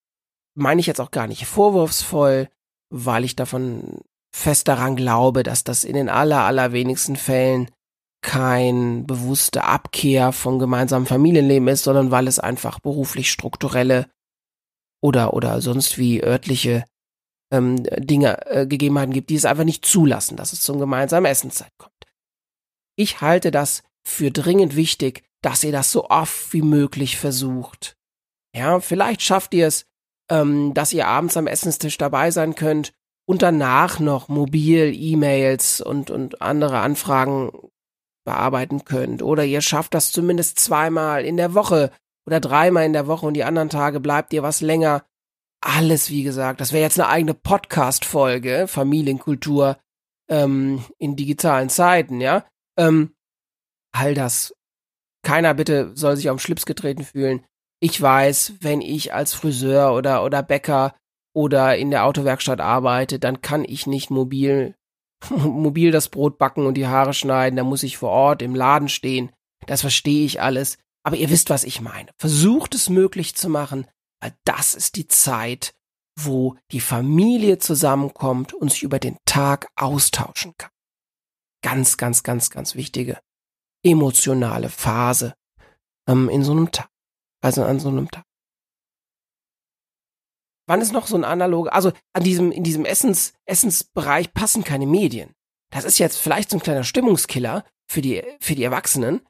meine 0.56 0.80
ich 0.80 0.88
jetzt 0.88 1.02
auch 1.02 1.12
gar 1.12 1.28
nicht 1.28 1.46
vorwurfsvoll, 1.46 2.50
weil 2.90 3.26
ich 3.26 3.36
davon 3.36 4.02
fest 4.34 4.68
daran 4.68 4.96
glaube, 4.96 5.44
dass 5.44 5.66
das 5.66 5.84
in 5.84 5.94
den 5.94 6.10
aller, 6.10 6.44
allerwenigsten 6.44 7.18
Fällen 7.18 7.70
kein 8.22 9.06
bewusste 9.06 9.64
Abkehr 9.64 10.32
vom 10.32 10.60
gemeinsamen 10.60 11.06
Familienleben 11.06 11.68
ist, 11.68 11.84
sondern 11.84 12.12
weil 12.12 12.28
es 12.28 12.40
einfach 12.40 12.80
beruflich 12.80 13.32
strukturelle 13.32 14.10
oder, 15.02 15.34
oder 15.34 15.62
sonst 15.62 15.98
wie 15.98 16.24
örtliche 16.24 16.84
ähm, 17.52 17.84
Dinge, 17.84 18.46
äh, 18.48 18.68
Gegebenheiten 18.68 19.14
gibt, 19.14 19.30
die 19.30 19.36
es 19.36 19.46
einfach 19.46 19.64
nicht 19.64 19.86
zulassen, 19.86 20.36
dass 20.36 20.54
es 20.54 20.62
zum 20.62 20.80
gemeinsamen 20.80 21.26
Essenszeit 21.26 21.72
kommt. 21.78 21.94
Ich 22.96 23.22
halte 23.22 23.52
das 23.52 23.84
für 24.04 24.32
dringend 24.32 24.76
wichtig, 24.76 25.24
dass 25.42 25.64
ihr 25.64 25.72
das 25.72 25.92
so 25.92 26.10
oft 26.10 26.52
wie 26.52 26.64
möglich 26.64 27.18
versucht, 27.18 27.98
ja, 28.58 28.80
vielleicht 28.80 29.22
schafft 29.22 29.54
ihr 29.54 29.68
es, 29.68 29.86
ähm, 30.32 30.74
dass 30.74 30.94
ihr 30.94 31.08
abends 31.08 31.38
am 31.38 31.48
Essenstisch 31.48 31.98
dabei 31.98 32.32
sein 32.32 32.56
könnt 32.56 32.92
und 33.26 33.44
danach 33.44 34.00
noch 34.00 34.30
mobil 34.30 34.94
E-Mails 34.96 35.80
und, 35.80 36.10
und 36.10 36.42
andere 36.42 36.80
Anfragen 36.80 37.52
bearbeiten 38.28 38.86
könnt. 38.86 39.24
Oder 39.24 39.44
ihr 39.44 39.62
schafft 39.62 39.96
das 39.96 40.12
zumindest 40.12 40.60
zweimal 40.60 41.26
in 41.26 41.36
der 41.36 41.56
Woche 41.56 41.92
oder 42.28 42.40
dreimal 42.40 42.86
in 42.86 42.94
der 42.94 43.08
Woche 43.08 43.26
und 43.26 43.34
die 43.34 43.44
anderen 43.44 43.70
Tage 43.70 44.00
bleibt 44.00 44.34
ihr 44.34 44.44
was 44.44 44.62
länger. 44.62 45.04
Alles, 45.60 46.12
wie 46.12 46.22
gesagt, 46.22 46.62
das 46.62 46.72
wäre 46.72 46.84
jetzt 46.84 47.00
eine 47.00 47.10
eigene 47.10 47.34
Podcast-Folge, 47.34 48.68
Familienkultur 48.68 49.78
ähm, 50.30 50.86
in 51.00 51.16
digitalen 51.16 51.70
Zeiten, 51.70 52.22
ja. 52.22 52.46
Ähm, 52.78 53.16
all 53.92 54.14
das. 54.14 54.54
Keiner 55.24 55.56
bitte 55.56 55.92
soll 55.96 56.16
sich 56.16 56.30
auf 56.30 56.36
den 56.36 56.42
Schlips 56.42 56.68
getreten 56.68 57.04
fühlen 57.04 57.44
ich 57.80 58.02
weiß, 58.02 58.56
wenn 58.62 58.82
ich 58.82 59.14
als 59.14 59.34
Friseur 59.34 59.94
oder, 59.94 60.24
oder 60.24 60.42
Bäcker 60.42 60.96
oder 61.36 61.78
in 61.78 61.92
der 61.92 62.06
Autowerkstatt 62.06 62.60
arbeite, 62.60 63.20
dann 63.20 63.42
kann 63.42 63.64
ich 63.64 63.86
nicht 63.86 64.10
mobil, 64.10 64.76
mobil 65.30 65.92
das 65.92 66.10
Brot 66.10 66.38
backen 66.38 66.66
und 66.66 66.76
die 66.76 66.88
Haare 66.88 67.14
schneiden, 67.14 67.58
da 67.58 67.64
muss 67.64 67.84
ich 67.84 67.98
vor 67.98 68.10
Ort 68.10 68.42
im 68.42 68.56
Laden 68.56 68.90
stehen. 68.90 69.32
Das 69.66 69.82
verstehe 69.82 70.26
ich 70.26 70.42
alles. 70.42 70.78
Aber 71.04 71.16
ihr 71.16 71.30
wisst, 71.30 71.50
was 71.50 71.64
ich 71.64 71.82
meine. 71.82 72.12
Versucht 72.18 72.76
es 72.76 72.90
möglich 72.90 73.36
zu 73.36 73.50
machen, 73.50 73.88
weil 74.22 74.34
das 74.44 74.76
ist 74.76 74.96
die 74.96 75.08
Zeit, 75.08 75.74
wo 76.20 76.56
die 76.72 76.82
Familie 76.82 77.60
zusammenkommt 77.60 78.54
und 78.54 78.72
sich 78.72 78.84
über 78.84 79.00
den 79.00 79.18
Tag 79.26 79.70
austauschen 79.76 80.54
kann. 80.58 80.72
Ganz, 81.62 81.98
ganz, 81.98 82.24
ganz, 82.24 82.50
ganz 82.50 82.76
wichtige 82.76 83.20
emotionale 83.84 84.70
Phase 84.70 85.36
ähm, 86.08 86.30
in 86.30 86.44
so 86.44 86.52
einem 86.52 86.72
Tag. 86.72 86.90
Also 87.42 87.64
an 87.64 87.80
so 87.80 87.90
einem 87.90 88.10
Tag. 88.10 88.26
Wann 90.68 90.82
ist 90.82 90.92
noch 90.92 91.08
so 91.08 91.16
ein 91.16 91.24
analoger, 91.24 91.74
also 91.74 91.92
an 92.14 92.24
diesem, 92.24 92.52
in 92.52 92.64
diesem 92.64 92.86
Essens, 92.86 93.34
Essensbereich 93.46 94.34
passen 94.34 94.64
keine 94.64 94.86
Medien. 94.86 95.34
Das 95.72 95.86
ist 95.86 95.98
jetzt 95.98 96.18
vielleicht 96.18 96.50
so 96.50 96.58
ein 96.58 96.62
kleiner 96.62 96.84
Stimmungskiller 96.84 97.66
für 97.90 98.02
die, 98.02 98.22
für 98.40 98.56
die 98.56 98.64
Erwachsenen. 98.64 99.22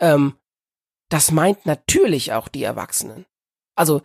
Ähm, 0.00 0.34
das 1.10 1.30
meint 1.30 1.66
natürlich 1.66 2.32
auch 2.32 2.48
die 2.48 2.64
Erwachsenen. 2.64 3.26
Also, 3.76 4.02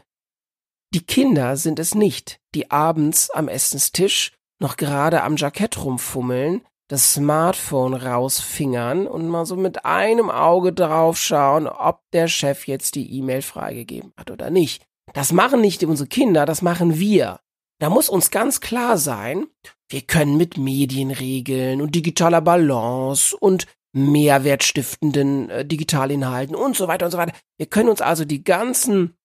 die 0.93 1.05
Kinder 1.05 1.55
sind 1.55 1.79
es 1.79 1.95
nicht, 1.95 2.41
die 2.53 2.69
abends 2.69 3.29
am 3.29 3.47
Essenstisch 3.47 4.33
noch 4.59 4.75
gerade 4.75 5.23
am 5.23 5.37
Jackett 5.37 5.83
rumfummeln, 5.83 6.65
das 6.89 7.13
Smartphone 7.13 7.93
rausfingern 7.93 9.07
und 9.07 9.29
mal 9.29 9.45
so 9.45 9.55
mit 9.55 9.85
einem 9.85 10.29
Auge 10.29 10.73
drauf 10.73 11.17
schauen, 11.17 11.67
ob 11.67 12.01
der 12.11 12.27
Chef 12.27 12.67
jetzt 12.67 12.95
die 12.95 13.13
E-Mail 13.17 13.41
freigegeben 13.41 14.13
hat 14.17 14.29
oder 14.29 14.49
nicht. 14.49 14.85
Das 15.13 15.31
machen 15.31 15.61
nicht 15.61 15.83
unsere 15.83 16.07
Kinder, 16.07 16.45
das 16.45 16.61
machen 16.61 16.99
wir. 16.99 17.39
Da 17.79 17.89
muss 17.89 18.09
uns 18.09 18.31
ganz 18.31 18.61
klar 18.61 18.97
sein, 18.97 19.47
wir 19.89 20.01
können 20.01 20.37
mit 20.37 20.57
Medienregeln 20.57 21.81
und 21.81 21.95
digitaler 21.95 22.41
Balance 22.41 23.35
und 23.35 23.65
mehrwertstiftenden 23.93 25.49
äh, 25.49 25.65
Digitalinhalten 25.65 26.55
und 26.55 26.77
so 26.77 26.87
weiter 26.87 27.05
und 27.05 27.11
so 27.11 27.17
weiter. 27.17 27.35
Wir 27.57 27.65
können 27.65 27.89
uns 27.89 28.01
also 28.01 28.23
die 28.23 28.43
ganzen, 28.43 29.17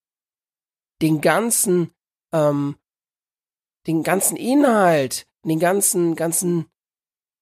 den 1.03 1.21
ganzen, 1.21 1.93
ähm, 2.33 2.77
den 3.87 4.03
ganzen 4.03 4.37
Inhalt, 4.37 5.27
den 5.45 5.61
ganzen, 5.61 6.17
ganzen 6.17 6.67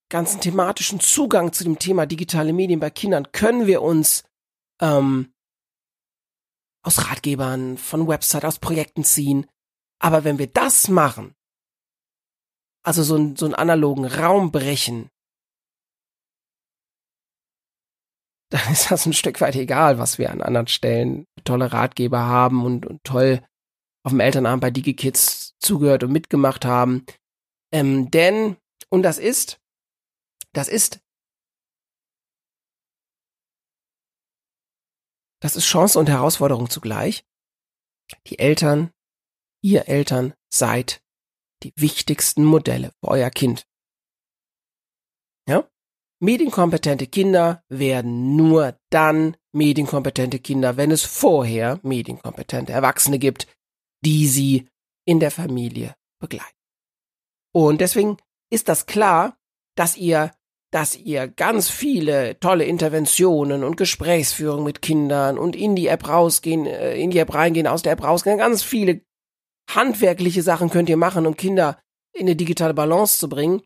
ganzen 0.09 0.39
thematischen 0.39 0.99
Zugang 0.99 1.53
zu 1.53 1.63
dem 1.63 1.79
Thema 1.79 2.05
digitale 2.05 2.53
Medien 2.53 2.79
bei 2.79 2.89
Kindern 2.89 3.31
können 3.31 3.67
wir 3.67 3.81
uns 3.81 4.23
ähm, 4.81 5.33
aus 6.85 7.09
Ratgebern, 7.09 7.77
von 7.77 8.07
Website, 8.07 8.45
aus 8.45 8.59
Projekten 8.59 9.03
ziehen. 9.03 9.47
Aber 9.99 10.23
wenn 10.23 10.37
wir 10.37 10.47
das 10.47 10.87
machen, 10.87 11.33
also 12.83 13.01
so, 13.01 13.35
so 13.35 13.45
einen 13.45 13.55
analogen 13.55 14.05
Raum 14.05 14.51
brechen, 14.51 15.09
dann 18.51 18.71
ist 18.71 18.91
das 18.91 19.05
ein 19.05 19.13
Stück 19.13 19.41
weit 19.41 19.55
egal, 19.55 19.97
was 19.97 20.19
wir 20.19 20.29
an 20.31 20.41
anderen 20.41 20.67
Stellen 20.67 21.25
tolle 21.43 21.73
Ratgeber 21.73 22.19
haben 22.19 22.63
und, 22.63 22.85
und 22.85 23.03
toll 23.03 23.41
auf 24.03 24.11
dem 24.11 24.19
Elternabend 24.19 24.61
bei 24.61 24.69
DigiKids 24.69 25.55
zugehört 25.59 26.03
und 26.03 26.11
mitgemacht 26.11 26.63
haben. 26.63 27.05
Ähm, 27.73 28.11
denn, 28.11 28.57
und 28.89 29.01
das 29.01 29.17
ist, 29.17 29.59
das 30.53 30.67
ist 30.67 30.99
Das 35.45 35.55
ist 35.55 35.65
Chance 35.65 35.99
und 35.99 36.09
Herausforderung 36.09 36.71
zugleich. 36.71 37.23
Die 38.25 38.39
Eltern, 38.39 38.89
ihr 39.61 39.87
Eltern 39.87 40.33
seid 40.51 41.03
die 41.61 41.71
wichtigsten 41.75 42.43
Modelle 42.43 42.93
für 42.99 43.09
euer 43.09 43.29
Kind. 43.29 43.67
Ja? 45.47 45.69
Medienkompetente 46.19 47.05
Kinder 47.05 47.63
werden 47.69 48.35
nur 48.35 48.79
dann 48.89 49.37
medienkompetente 49.51 50.39
Kinder, 50.39 50.77
wenn 50.77 50.89
es 50.89 51.03
vorher 51.03 51.79
medienkompetente 51.83 52.73
Erwachsene 52.73 53.19
gibt, 53.19 53.45
die 54.03 54.27
sie 54.27 54.67
in 55.05 55.19
der 55.19 55.29
Familie 55.29 55.95
begleiten. 56.19 56.57
Und 57.53 57.81
deswegen 57.81 58.17
ist 58.51 58.67
das 58.67 58.87
klar, 58.87 59.37
dass 59.75 59.95
ihr 59.95 60.31
dass 60.75 60.93
ihr 60.93 61.29
ganz 61.29 61.69
viele 61.69 62.37
tolle 62.41 62.65
Interventionen 62.65 63.63
und 63.63 63.77
Gesprächsführung 63.77 64.65
mit 64.65 64.81
Kindern 64.81 65.39
und 65.39 65.55
in 65.55 65.73
die 65.73 65.87
App 65.87 66.05
rausgehen, 66.05 66.65
äh, 66.65 66.97
in 66.97 67.11
die 67.11 67.19
App 67.19 67.33
reingehen, 67.33 67.65
aus 67.65 67.81
der 67.81 67.93
App 67.93 68.03
rausgehen, 68.03 68.37
ganz 68.37 68.61
viele 68.61 68.99
handwerkliche 69.69 70.43
Sachen 70.43 70.69
könnt 70.69 70.89
ihr 70.89 70.97
machen, 70.97 71.27
um 71.27 71.37
Kinder 71.37 71.81
in 72.11 72.23
eine 72.23 72.35
digitale 72.35 72.73
Balance 72.73 73.19
zu 73.19 73.29
bringen. 73.29 73.61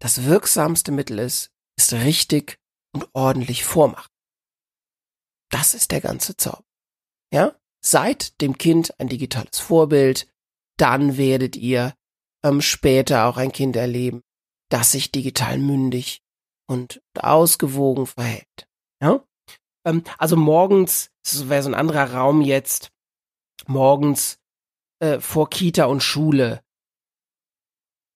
Das 0.00 0.22
wirksamste 0.22 0.92
Mittel 0.92 1.18
ist, 1.18 1.50
ist 1.76 1.92
richtig 1.94 2.60
und 2.94 3.08
ordentlich 3.12 3.64
vormachen. 3.64 4.12
Das 5.50 5.74
ist 5.74 5.90
der 5.90 6.00
ganze 6.00 6.36
Zauber. 6.36 6.62
Ja? 7.32 7.56
Seid 7.84 8.40
dem 8.40 8.56
Kind 8.56 9.00
ein 9.00 9.08
digitales 9.08 9.58
Vorbild, 9.58 10.32
dann 10.76 11.16
werdet 11.16 11.56
ihr 11.56 11.92
ähm, 12.44 12.60
später 12.60 13.26
auch 13.26 13.36
ein 13.36 13.50
Kind 13.50 13.74
erleben, 13.74 14.22
das 14.70 14.92
sich 14.92 15.12
digital 15.12 15.58
mündig 15.58 16.22
und 16.66 17.02
ausgewogen 17.18 18.06
verhält. 18.06 18.68
Ja? 19.02 19.24
Ähm, 19.84 20.02
also 20.18 20.36
morgens, 20.36 21.10
das 21.24 21.48
wäre 21.48 21.62
so 21.62 21.70
ein 21.70 21.74
anderer 21.74 22.14
Raum 22.14 22.40
jetzt, 22.40 22.90
morgens 23.66 24.38
äh, 25.00 25.20
vor 25.20 25.50
Kita 25.50 25.84
und 25.84 26.02
Schule 26.02 26.64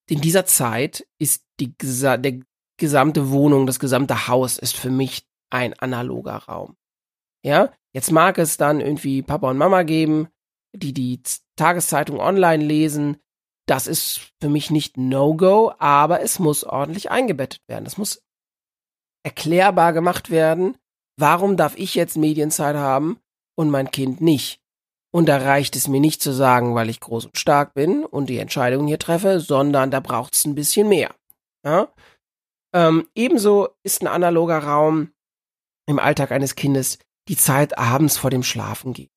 in 0.08 0.20
dieser 0.20 0.46
Zeit 0.46 1.06
ist 1.18 1.44
die 1.60 1.74
der 1.78 2.40
gesamte 2.78 3.30
Wohnung, 3.30 3.66
das 3.66 3.78
gesamte 3.78 4.28
Haus 4.28 4.58
ist 4.58 4.76
für 4.76 4.90
mich 4.90 5.26
ein 5.50 5.74
analoger 5.74 6.36
Raum. 6.36 6.76
Ja, 7.44 7.72
jetzt 7.92 8.10
mag 8.10 8.38
es 8.38 8.56
dann 8.56 8.80
irgendwie 8.80 9.22
Papa 9.22 9.50
und 9.50 9.58
Mama 9.58 9.82
geben, 9.82 10.28
die 10.74 10.92
die 10.92 11.22
Tageszeitung 11.56 12.20
online 12.20 12.64
lesen. 12.64 13.18
Das 13.68 13.86
ist 13.86 14.32
für 14.40 14.48
mich 14.48 14.70
nicht 14.70 14.96
No-Go, 14.96 15.72
aber 15.78 16.22
es 16.22 16.38
muss 16.38 16.64
ordentlich 16.64 17.10
eingebettet 17.10 17.60
werden. 17.68 17.84
Es 17.84 17.98
muss 17.98 18.22
erklärbar 19.22 19.92
gemacht 19.92 20.30
werden. 20.30 20.78
Warum 21.18 21.58
darf 21.58 21.76
ich 21.76 21.94
jetzt 21.94 22.16
Medienzeit 22.16 22.76
haben 22.76 23.20
und 23.56 23.68
mein 23.68 23.90
Kind 23.90 24.22
nicht? 24.22 24.62
Und 25.10 25.26
da 25.26 25.36
reicht 25.36 25.76
es 25.76 25.86
mir 25.86 26.00
nicht 26.00 26.22
zu 26.22 26.32
sagen, 26.32 26.74
weil 26.74 26.88
ich 26.88 27.00
groß 27.00 27.26
und 27.26 27.38
stark 27.38 27.74
bin 27.74 28.04
und 28.06 28.30
die 28.30 28.38
Entscheidungen 28.38 28.88
hier 28.88 28.98
treffe, 28.98 29.38
sondern 29.38 29.90
da 29.90 30.00
braucht 30.00 30.34
es 30.34 30.46
ein 30.46 30.54
bisschen 30.54 30.88
mehr. 30.88 31.14
Ja? 31.62 31.92
Ähm, 32.74 33.06
ebenso 33.14 33.68
ist 33.82 34.00
ein 34.00 34.06
analoger 34.06 34.58
Raum 34.58 35.12
im 35.86 35.98
Alltag 35.98 36.32
eines 36.32 36.54
Kindes 36.54 36.98
die 37.28 37.36
Zeit 37.36 37.76
abends 37.76 38.16
vor 38.16 38.30
dem 38.30 38.42
Schlafen 38.42 38.94
geht. 38.94 39.10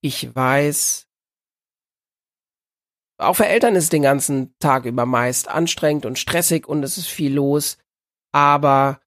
Ich 0.00 0.34
weiß, 0.34 1.09
auch 3.20 3.34
für 3.34 3.46
Eltern 3.46 3.76
ist 3.76 3.84
es 3.84 3.90
den 3.90 4.02
ganzen 4.02 4.54
Tag 4.58 4.84
über 4.84 5.06
meist 5.06 5.48
anstrengend 5.48 6.06
und 6.06 6.18
stressig 6.18 6.66
und 6.66 6.82
es 6.82 6.98
ist 6.98 7.08
viel 7.08 7.34
los, 7.34 7.78
aber 8.32 9.00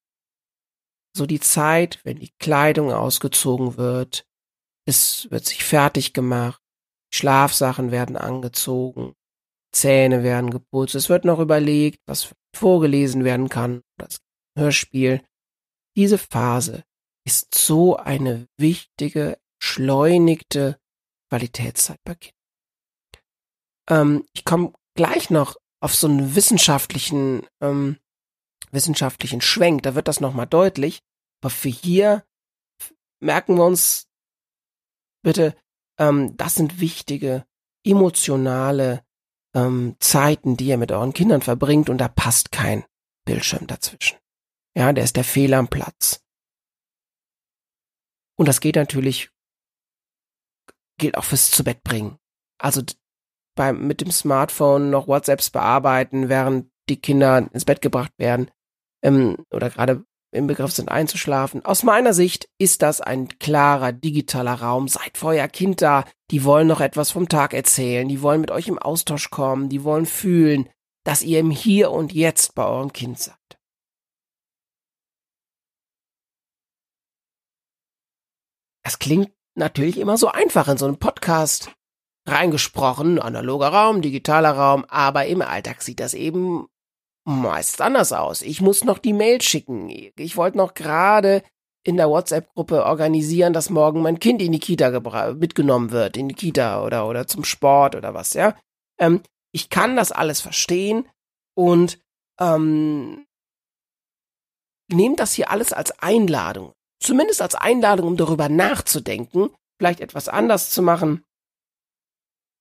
so 1.15 1.25
die 1.25 1.39
Zeit, 1.39 1.99
wenn 2.03 2.19
die 2.19 2.31
Kleidung 2.39 2.91
ausgezogen 2.91 3.77
wird, 3.77 4.25
es 4.87 5.29
wird 5.31 5.45
sich 5.45 5.63
fertig 5.63 6.13
gemacht, 6.13 6.61
Schlafsachen 7.13 7.91
werden 7.91 8.17
angezogen, 8.17 9.13
Zähne 9.71 10.23
werden 10.23 10.49
geputzt, 10.49 10.95
es 10.95 11.09
wird 11.09 11.25
noch 11.25 11.39
überlegt, 11.39 11.99
was 12.07 12.33
vorgelesen 12.55 13.23
werden 13.23 13.49
kann, 13.49 13.81
das 13.97 14.19
Hörspiel. 14.57 15.23
Diese 15.95 16.17
Phase 16.17 16.83
ist 17.25 17.55
so 17.55 17.95
eine 17.95 18.47
wichtige, 18.57 19.39
schleunigte 19.61 20.79
Qualitätszeit 21.29 21.99
bei 22.03 22.15
Kindern. 22.15 22.42
Ähm, 23.89 24.25
ich 24.33 24.45
komme 24.45 24.73
gleich 24.95 25.29
noch 25.29 25.57
auf 25.79 25.95
so 25.95 26.07
einen 26.07 26.35
wissenschaftlichen, 26.35 27.45
ähm, 27.61 27.97
wissenschaftlichen 28.71 29.41
Schwenk, 29.41 29.83
da 29.83 29.95
wird 29.95 30.07
das 30.07 30.19
nochmal 30.19 30.47
deutlich. 30.47 30.99
Aber 31.41 31.49
für 31.49 31.69
hier 31.69 32.25
merken 33.19 33.57
wir 33.57 33.65
uns 33.65 34.07
bitte, 35.23 35.55
ähm, 35.99 36.37
das 36.37 36.55
sind 36.55 36.79
wichtige, 36.79 37.45
emotionale 37.85 39.05
ähm, 39.53 39.95
Zeiten, 39.99 40.57
die 40.57 40.67
ihr 40.67 40.77
mit 40.77 40.91
euren 40.91 41.13
Kindern 41.13 41.41
verbringt 41.41 41.89
und 41.89 41.97
da 41.97 42.07
passt 42.07 42.51
kein 42.51 42.85
Bildschirm 43.25 43.67
dazwischen. 43.67 44.17
Ja, 44.75 44.91
der 44.93 45.03
ist 45.03 45.15
der 45.15 45.23
Fehler 45.23 45.59
am 45.59 45.67
Platz. 45.67 46.23
Und 48.35 48.47
das 48.47 48.59
geht 48.59 48.75
natürlich, 48.75 49.29
gilt 50.97 51.17
auch 51.17 51.23
fürs 51.23 51.51
Zubettbringen. 51.51 52.17
Also 52.57 52.81
beim, 53.55 53.87
mit 53.87 54.01
dem 54.01 54.11
Smartphone 54.11 54.89
noch 54.89 55.07
WhatsApps 55.07 55.49
bearbeiten, 55.49 56.29
während 56.29 56.69
die 56.89 56.99
Kinder 56.99 57.49
ins 57.53 57.65
Bett 57.65 57.81
gebracht 57.81 58.11
werden, 58.17 58.49
ähm, 59.03 59.37
oder 59.51 59.69
gerade 59.69 60.03
im 60.33 60.47
Begriff 60.47 60.71
sind 60.71 60.89
einzuschlafen. 60.89 61.63
Aus 61.63 61.83
meiner 61.83 62.13
Sicht 62.13 62.49
ist 62.57 62.81
das 62.81 63.01
ein 63.01 63.27
klarer 63.37 63.91
digitaler 63.91 64.55
Raum. 64.55 64.87
Seid 64.87 65.17
vor 65.17 65.31
euer 65.31 65.47
Kind 65.47 65.81
da. 65.81 66.05
Die 66.31 66.43
wollen 66.43 66.67
noch 66.67 66.81
etwas 66.81 67.11
vom 67.11 67.29
Tag 67.29 67.53
erzählen. 67.53 68.07
Die 68.09 68.21
wollen 68.21 68.41
mit 68.41 68.49
euch 68.49 68.67
im 68.67 68.79
Austausch 68.79 69.29
kommen. 69.29 69.69
Die 69.69 69.83
wollen 69.83 70.07
fühlen, 70.07 70.67
dass 71.05 71.21
ihr 71.21 71.39
im 71.39 71.51
Hier 71.51 71.91
und 71.91 72.13
Jetzt 72.13 72.55
bei 72.55 72.65
eurem 72.65 72.91
Kind 72.91 73.19
seid. 73.19 73.35
Das 78.83 78.99
klingt 78.99 79.31
natürlich 79.55 79.97
immer 79.97 80.17
so 80.17 80.27
einfach 80.27 80.67
in 80.67 80.77
so 80.77 80.85
einem 80.85 80.97
Podcast 80.97 81.71
reingesprochen, 82.25 83.19
analoger 83.19 83.67
Raum, 83.67 84.01
digitaler 84.01 84.51
Raum, 84.51 84.85
aber 84.87 85.25
im 85.25 85.41
Alltag 85.41 85.81
sieht 85.81 85.99
das 85.99 86.13
eben 86.13 86.67
meist 87.25 87.81
anders 87.81 88.11
aus. 88.13 88.41
Ich 88.41 88.61
muss 88.61 88.83
noch 88.83 88.97
die 88.97 89.13
Mail 89.13 89.41
schicken. 89.41 89.89
Ich 89.89 90.37
wollte 90.37 90.57
noch 90.57 90.73
gerade 90.73 91.43
in 91.85 91.97
der 91.97 92.09
WhatsApp-Gruppe 92.09 92.85
organisieren, 92.85 93.53
dass 93.53 93.69
morgen 93.69 94.01
mein 94.01 94.19
Kind 94.19 94.41
in 94.41 94.53
die 94.53 94.59
Kita 94.59 94.89
mitgenommen 95.33 95.91
wird, 95.91 96.15
in 96.15 96.29
die 96.29 96.35
Kita 96.35 96.83
oder, 96.83 97.07
oder 97.07 97.27
zum 97.27 97.43
Sport 97.43 97.95
oder 97.95 98.13
was, 98.13 98.33
ja. 98.33 98.55
Ähm, 98.97 99.21
ich 99.51 99.69
kann 99.69 99.95
das 99.95 100.11
alles 100.11 100.39
verstehen 100.39 101.07
und 101.55 101.99
ähm, 102.39 103.25
nehmt 104.91 105.19
das 105.19 105.33
hier 105.33 105.51
alles 105.51 105.73
als 105.73 105.91
Einladung. 105.99 106.73
Zumindest 106.99 107.41
als 107.41 107.55
Einladung, 107.55 108.07
um 108.07 108.17
darüber 108.17 108.47
nachzudenken, 108.47 109.49
vielleicht 109.77 109.99
etwas 109.99 110.29
anders 110.29 110.69
zu 110.69 110.81
machen, 110.81 111.23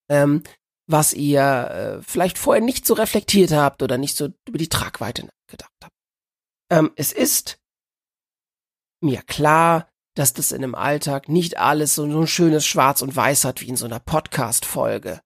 ähm, 0.08 0.42
was 0.86 1.12
ihr 1.12 1.42
äh, 2.00 2.02
vielleicht 2.02 2.38
vorher 2.38 2.62
nicht 2.62 2.86
so 2.86 2.94
reflektiert 2.94 3.52
habt 3.52 3.82
oder 3.82 3.98
nicht 3.98 4.16
so 4.16 4.28
über 4.46 4.58
die 4.58 4.68
Tragweite 4.68 5.28
gedacht 5.48 5.72
habt. 5.82 5.94
Ähm, 6.70 6.92
es 6.96 7.12
ist 7.12 7.58
mir 9.00 9.22
klar, 9.22 9.88
dass 10.14 10.32
das 10.34 10.52
in 10.52 10.62
einem 10.62 10.74
Alltag 10.74 11.28
nicht 11.28 11.56
alles 11.56 11.94
so, 11.94 12.10
so 12.10 12.20
ein 12.20 12.26
schönes 12.26 12.66
Schwarz 12.66 13.02
und 13.02 13.16
Weiß 13.16 13.44
hat 13.44 13.60
wie 13.60 13.68
in 13.68 13.76
so 13.76 13.86
einer 13.86 14.00
Podcast-Folge. 14.00 15.20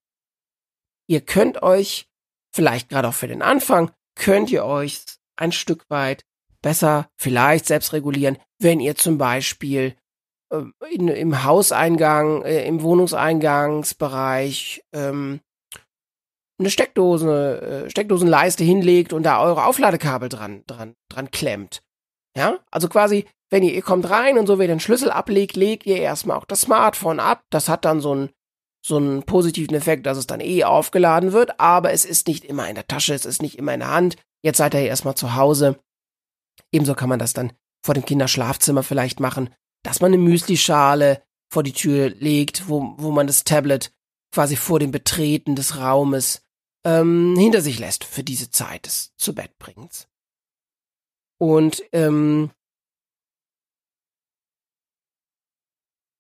Ihr 1.09 1.21
könnt 1.21 1.63
euch, 1.63 2.09
vielleicht 2.55 2.89
gerade 2.89 3.09
auch 3.09 3.15
für 3.15 3.29
den 3.29 3.43
Anfang, 3.43 3.93
könnt 4.15 4.51
ihr 4.51 4.65
euch 4.65 5.05
ein 5.37 5.53
Stück 5.53 5.89
weit 5.91 6.25
besser 6.63 7.09
vielleicht 7.17 7.67
selbst 7.67 7.93
regulieren, 7.93 8.39
wenn 8.59 8.81
ihr 8.81 8.97
zum 8.97 9.19
Beispiel 9.19 9.97
in, 10.91 11.09
im 11.09 11.45
Hauseingang, 11.45 12.43
äh, 12.43 12.67
im 12.67 12.83
Wohnungseingangsbereich 12.83 14.85
ähm, 14.93 15.41
eine 16.59 16.71
Steckdose, 16.71 17.85
äh, 17.87 17.91
Steckdosenleiste 17.91 18.65
hinlegt 18.65 19.13
und 19.13 19.25
da 19.25 19.43
eure 19.43 19.67
Aufladekabel 19.67 20.29
dran, 20.29 20.63
dran, 20.67 20.95
dran 21.09 21.31
klemmt. 21.31 21.83
Ja, 22.37 22.59
also 22.71 22.89
quasi, 22.89 23.27
wenn 23.51 23.63
ihr, 23.63 23.73
ihr 23.73 23.83
kommt 23.83 24.09
rein 24.09 24.39
und 24.39 24.47
so, 24.47 24.59
wie 24.59 24.67
den 24.67 24.81
Schlüssel 24.81 25.11
ablegt, 25.11 25.57
legt 25.57 25.87
ihr 25.87 25.99
erstmal 25.99 26.37
auch 26.37 26.45
das 26.45 26.63
Smartphone 26.63 27.21
ab. 27.21 27.45
Das 27.51 27.69
hat 27.69 27.85
dann 27.85 28.01
so 28.01 28.13
einen, 28.13 28.31
so 28.85 28.97
einen 28.97 29.23
positiven 29.25 29.75
Effekt, 29.75 30.07
dass 30.07 30.19
es 30.19 30.27
dann 30.27 30.41
eh 30.41 30.65
aufgeladen 30.65 31.33
wird, 31.33 31.61
aber 31.61 31.93
es 31.93 32.05
ist 32.05 32.29
nicht 32.29 32.45
immer 32.45 32.69
in 32.69 32.75
der 32.75 32.87
Tasche, 32.87 33.15
es 33.15 33.25
ist 33.25 33.43
nicht 33.43 33.59
immer 33.59 33.75
in 33.75 33.81
der 33.81 33.91
Hand. 33.91 34.17
Jetzt 34.43 34.59
seid 34.59 34.75
ihr 34.75 34.81
erstmal 34.81 35.17
zu 35.17 35.35
Hause. 35.35 35.79
Ebenso 36.73 36.95
kann 36.95 37.09
man 37.09 37.19
das 37.19 37.33
dann 37.33 37.53
vor 37.85 37.95
dem 37.95 38.05
Kinderschlafzimmer 38.05 38.83
vielleicht 38.83 39.21
machen, 39.21 39.51
dass 39.87 40.01
man 40.01 40.13
eine 40.13 40.21
Müslischale 40.21 41.23
vor 41.49 41.63
die 41.63 41.73
Tür 41.73 42.11
legt, 42.11 42.69
wo, 42.69 42.95
wo 42.99 43.13
man 43.13 43.29
das 43.29 43.45
Tablet 43.45 43.95
quasi 44.35 44.57
vor 44.57 44.81
dem 44.81 44.91
Betreten 44.91 45.55
des 45.55 45.79
Raumes 45.79 46.43
ähm, 46.85 47.37
hinter 47.39 47.61
sich 47.61 47.79
lässt 47.79 48.03
für 48.03 48.25
diese 48.25 48.51
Zeit 48.51 48.87
des 48.87 49.15
Zubettbringens. 49.17 50.09
Und 51.39 51.85
ähm, 51.93 52.51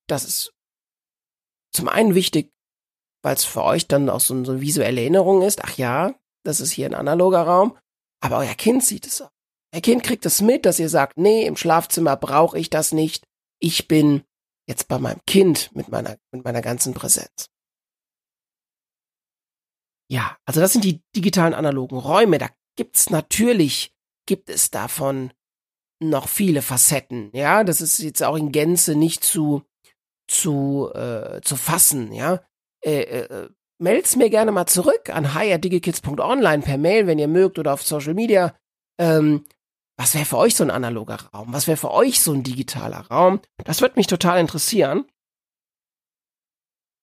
das 0.07 0.25
ist 0.25 0.55
zum 1.73 1.89
einen 1.89 2.15
wichtig, 2.15 2.53
weil 3.23 3.35
es 3.35 3.45
für 3.45 3.65
euch 3.65 3.89
dann 3.89 4.09
auch 4.09 4.21
so, 4.21 4.33
eine 4.33 4.61
visuelle 4.61 5.01
Erinnerung 5.01 5.43
ist. 5.43 5.65
Ach 5.65 5.77
ja, 5.77 6.15
das 6.45 6.61
ist 6.61 6.71
hier 6.71 6.87
ein 6.87 6.95
analoger 6.95 7.43
Raum. 7.43 7.77
Aber 8.21 8.39
euer 8.39 8.55
Kind 8.55 8.85
sieht 8.85 9.07
es 9.09 9.23
auch. 9.23 9.33
Euer 9.75 9.81
Kind 9.81 10.05
kriegt 10.05 10.25
es 10.25 10.41
mit, 10.41 10.65
dass 10.65 10.79
ihr 10.79 10.89
sagt, 10.89 11.19
nee, 11.19 11.45
im 11.45 11.57
Schlafzimmer 11.57 12.17
brauche 12.17 12.57
ich 12.59 12.71
das 12.71 12.93
nicht. 12.93 13.26
Ich 13.61 13.89
bin 13.89 14.23
jetzt 14.69 14.89
bei 14.89 14.99
meinem 14.99 15.21
Kind 15.27 15.75
mit 15.75 15.89
meiner, 15.89 16.19
mit 16.33 16.45
meiner 16.45 16.63
ganzen 16.63 16.95
Präsenz. 16.95 17.51
Ja, 20.11 20.37
also 20.45 20.61
das 20.61 20.73
sind 20.73 20.85
die 20.85 21.03
digitalen 21.15 21.55
analogen 21.55 21.99
Räume. 21.99 22.39
Da 22.39 22.49
gibt's 22.77 23.11
natürlich, 23.11 23.93
gibt 24.27 24.51
es 24.51 24.71
davon 24.71 25.33
noch 26.01 26.29
viele 26.29 26.63
Facetten. 26.63 27.31
Ja, 27.33 27.65
das 27.65 27.81
ist 27.81 27.99
jetzt 27.99 28.23
auch 28.23 28.37
in 28.37 28.53
Gänze 28.53 28.95
nicht 28.95 29.25
zu 29.25 29.63
zu 30.29 30.91
äh, 30.95 31.41
zu 31.43 31.57
fassen. 31.57 32.13
Ja, 32.13 32.45
äh, 32.85 33.01
äh, 33.03 33.49
meld's 33.79 34.17
mir 34.17 34.31
gerne 34.31 34.53
mal 34.53 34.67
zurück 34.67 35.11
an 35.11 35.35
hi@digikids.online 35.35 36.63
per 36.63 36.79
Mail, 36.79 37.07
wenn 37.07 37.19
ihr 37.19 37.29
mögt 37.29 37.59
oder 37.59 37.73
auf 37.73 37.83
Social 37.83 38.15
Media. 38.15 38.57
Ähm, 38.99 39.45
was 39.97 40.15
wäre 40.15 40.25
für 40.25 40.37
euch 40.37 40.55
so 40.55 40.65
ein 40.65 40.71
analoger 40.71 41.17
Raum? 41.33 41.53
Was 41.53 41.67
wäre 41.67 41.77
für 41.77 41.91
euch 41.91 42.21
so 42.21 42.33
ein 42.33 42.43
digitaler 42.43 43.07
Raum? 43.07 43.41
Das 43.65 43.81
würde 43.81 43.97
mich 43.97 44.07
total 44.07 44.39
interessieren. 44.41 45.05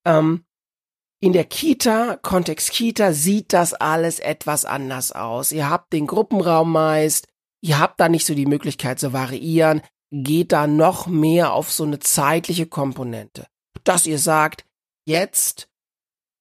Ähm, 0.05 0.45
in 1.21 1.33
der 1.33 1.45
Kita, 1.45 2.17
Kontext 2.17 2.71
Kita, 2.71 3.13
sieht 3.13 3.53
das 3.53 3.73
alles 3.73 4.19
etwas 4.19 4.65
anders 4.65 5.11
aus. 5.11 5.51
Ihr 5.51 5.69
habt 5.69 5.93
den 5.93 6.05
Gruppenraum 6.05 6.71
meist, 6.71 7.27
ihr 7.61 7.79
habt 7.79 7.99
da 7.99 8.09
nicht 8.09 8.25
so 8.25 8.35
die 8.35 8.45
Möglichkeit 8.45 8.99
zu 8.99 9.13
variieren, 9.13 9.81
geht 10.11 10.51
da 10.51 10.67
noch 10.67 11.07
mehr 11.07 11.53
auf 11.53 11.71
so 11.71 11.85
eine 11.85 11.99
zeitliche 11.99 12.67
Komponente. 12.67 13.47
Dass 13.83 14.05
ihr 14.05 14.19
sagt, 14.19 14.65
jetzt, 15.05 15.69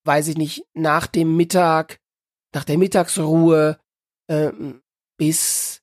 weiß 0.05 0.29
ich 0.29 0.37
nicht, 0.37 0.67
nach 0.75 1.07
dem 1.07 1.37
Mittag 1.37 2.03
nach 2.55 2.65
der 2.65 2.79
Mittagsruhe 2.79 3.79
äh, 4.29 4.53
bis, 5.19 5.82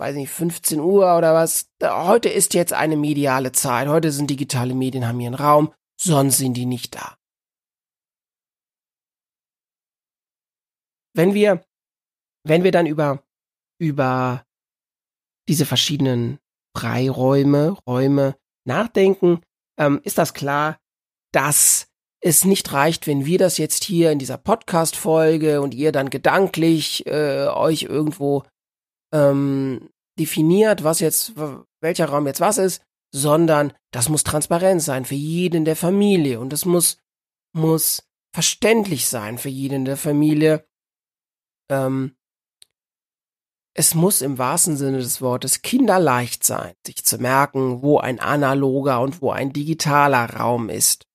weiß 0.00 0.16
nicht, 0.16 0.30
15 0.30 0.80
Uhr 0.80 1.16
oder 1.16 1.34
was. 1.34 1.68
Heute 1.82 2.30
ist 2.30 2.54
jetzt 2.54 2.72
eine 2.72 2.96
mediale 2.96 3.52
Zeit. 3.52 3.86
Heute 3.86 4.10
sind 4.10 4.30
digitale 4.30 4.74
Medien, 4.74 5.06
haben 5.06 5.20
ihren 5.20 5.34
Raum, 5.34 5.74
sonst 6.00 6.38
sind 6.38 6.54
die 6.54 6.64
nicht 6.64 6.94
da. 6.94 7.16
Wenn 11.14 11.34
wir, 11.34 11.62
wenn 12.44 12.64
wir 12.64 12.72
dann 12.72 12.86
über, 12.86 13.22
über 13.78 14.46
diese 15.48 15.66
verschiedenen 15.66 16.38
Freiräume, 16.74 17.76
Räume 17.86 18.36
nachdenken, 18.64 19.42
ähm, 19.78 20.00
ist 20.02 20.16
das 20.16 20.32
klar, 20.32 20.78
dass 21.32 21.88
es 22.22 22.44
nicht 22.44 22.72
reicht, 22.72 23.06
wenn 23.06 23.26
wir 23.26 23.38
das 23.38 23.58
jetzt 23.58 23.84
hier 23.84 24.12
in 24.12 24.18
dieser 24.18 24.38
Podcast-Folge 24.38 25.60
und 25.60 25.74
ihr 25.74 25.92
dann 25.92 26.08
gedanklich 26.08 27.06
äh, 27.06 27.48
euch 27.48 27.82
irgendwo 27.82 28.44
ähm, 29.12 29.90
definiert, 30.18 30.84
was 30.84 31.00
jetzt, 31.00 31.34
welcher 31.80 32.06
Raum 32.06 32.26
jetzt 32.26 32.40
was 32.40 32.58
ist, 32.58 32.82
sondern 33.12 33.72
das 33.90 34.08
muss 34.08 34.22
transparent 34.22 34.82
sein 34.82 35.04
für 35.04 35.14
jeden 35.14 35.64
der 35.64 35.76
Familie 35.76 36.40
und 36.40 36.52
es 36.52 36.64
muss, 36.64 36.98
muss 37.52 38.08
verständlich 38.32 39.08
sein 39.08 39.38
für 39.38 39.48
jeden 39.48 39.84
der 39.84 39.96
Familie. 39.96 40.66
Ähm, 41.70 42.16
es 43.74 43.94
muss 43.94 44.20
im 44.20 44.38
wahrsten 44.38 44.76
Sinne 44.76 44.98
des 44.98 45.20
Wortes 45.20 45.62
kinderleicht 45.62 46.44
sein, 46.44 46.74
sich 46.86 47.04
zu 47.04 47.18
merken, 47.18 47.82
wo 47.82 47.98
ein 47.98 48.20
analoger 48.20 49.00
und 49.00 49.22
wo 49.22 49.30
ein 49.30 49.52
digitaler 49.52 50.28
Raum 50.34 50.68
ist. 50.68 51.06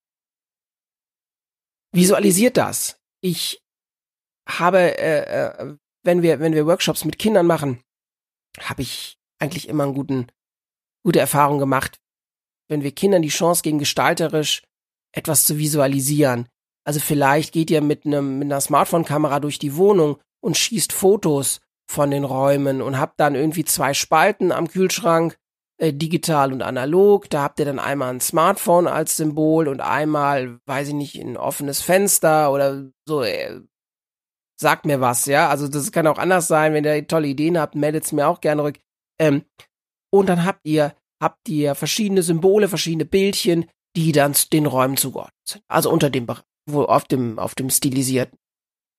Visualisiert 1.93 2.57
das. 2.57 2.99
Ich 3.21 3.61
habe, 4.47 4.97
äh, 4.97 5.45
äh, 5.47 5.77
wenn 6.03 6.21
wir, 6.21 6.39
wenn 6.39 6.53
wir 6.53 6.65
Workshops 6.65 7.05
mit 7.05 7.19
Kindern 7.19 7.47
machen, 7.47 7.81
habe 8.61 8.81
ich 8.81 9.17
eigentlich 9.39 9.67
immer 9.67 9.83
einen 9.83 9.93
guten, 9.93 10.27
gute 11.03 11.19
Erfahrung 11.19 11.59
gemacht, 11.59 11.99
wenn 12.67 12.83
wir 12.83 12.91
Kindern 12.91 13.21
die 13.21 13.29
Chance 13.29 13.61
geben, 13.61 13.79
gestalterisch 13.79 14.63
etwas 15.11 15.45
zu 15.45 15.57
visualisieren. 15.57 16.47
Also 16.83 16.99
vielleicht 16.99 17.51
geht 17.51 17.71
ihr 17.71 17.81
mit 17.81 18.05
einem, 18.05 18.39
mit 18.39 18.47
einer 18.47 18.61
Smartphone-Kamera 18.61 19.39
durch 19.39 19.59
die 19.59 19.75
Wohnung 19.75 20.17
und 20.41 20.57
schießt 20.57 20.93
Fotos 20.93 21.61
von 21.87 22.11
den 22.11 22.23
Räumen 22.23 22.81
und 22.81 22.99
habt 22.99 23.19
dann 23.19 23.35
irgendwie 23.35 23.65
zwei 23.65 23.93
Spalten 23.93 24.51
am 24.51 24.67
Kühlschrank 24.67 25.37
äh, 25.77 25.93
digital 25.93 26.53
und 26.53 26.61
analog. 26.61 27.29
Da 27.29 27.43
habt 27.43 27.59
ihr 27.59 27.65
dann 27.65 27.79
einmal 27.79 28.13
ein 28.13 28.21
Smartphone 28.21 28.87
als 28.87 29.17
Symbol 29.17 29.67
und 29.67 29.81
einmal, 29.81 30.59
weiß 30.65 30.89
ich 30.89 30.93
nicht, 30.93 31.15
ein 31.15 31.37
offenes 31.37 31.81
Fenster 31.81 32.51
oder 32.51 32.85
so. 33.05 33.23
Äh, 33.23 33.61
sagt 34.59 34.85
mir 34.85 35.01
was, 35.01 35.25
ja. 35.25 35.49
Also 35.49 35.67
das 35.67 35.91
kann 35.91 36.07
auch 36.07 36.17
anders 36.17 36.47
sein. 36.47 36.73
Wenn 36.73 36.85
ihr 36.85 37.07
tolle 37.07 37.27
Ideen 37.27 37.57
habt, 37.57 37.75
meldet 37.75 38.05
es 38.05 38.11
mir 38.11 38.27
auch 38.27 38.41
gerne 38.41 38.63
rück. 38.63 38.79
Ähm, 39.19 39.43
und 40.11 40.27
dann 40.27 40.45
habt 40.45 40.61
ihr, 40.63 40.95
habt 41.21 41.47
ihr 41.49 41.75
verschiedene 41.75 42.23
Symbole, 42.23 42.67
verschiedene 42.67 43.05
Bildchen, 43.05 43.65
die 43.95 44.11
dann 44.11 44.35
den 44.51 44.65
Räumen 44.65 44.97
zugeordnet 44.97 45.33
sind. 45.47 45.63
Also 45.67 45.91
unter 45.91 46.09
dem, 46.09 46.27
wo 46.69 46.83
auf 46.83 47.05
dem, 47.05 47.39
auf 47.39 47.55
dem 47.55 47.69
stilisierten 47.69 48.37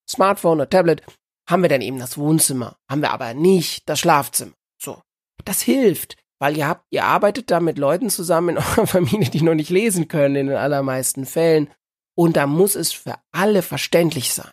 Smartphone 0.08 0.58
oder 0.58 0.70
Tablet 0.70 1.02
haben 1.48 1.62
wir 1.62 1.68
dann 1.68 1.80
eben 1.80 1.98
das 1.98 2.18
Wohnzimmer, 2.18 2.76
haben 2.90 3.02
wir 3.02 3.12
aber 3.12 3.34
nicht 3.34 3.88
das 3.88 4.00
Schlafzimmer. 4.00 4.54
So. 4.80 5.00
Das 5.44 5.60
hilft, 5.60 6.16
weil 6.40 6.56
ihr 6.56 6.66
habt, 6.66 6.86
ihr 6.90 7.04
arbeitet 7.04 7.50
da 7.50 7.60
mit 7.60 7.78
Leuten 7.78 8.10
zusammen 8.10 8.50
in 8.50 8.56
eurer 8.76 8.86
Familie, 8.86 9.30
die 9.30 9.42
noch 9.42 9.54
nicht 9.54 9.70
lesen 9.70 10.08
können 10.08 10.36
in 10.36 10.46
den 10.48 10.56
allermeisten 10.56 11.26
Fällen. 11.26 11.70
Und 12.16 12.36
da 12.36 12.46
muss 12.46 12.74
es 12.74 12.92
für 12.92 13.16
alle 13.32 13.62
verständlich 13.62 14.32
sein. 14.32 14.50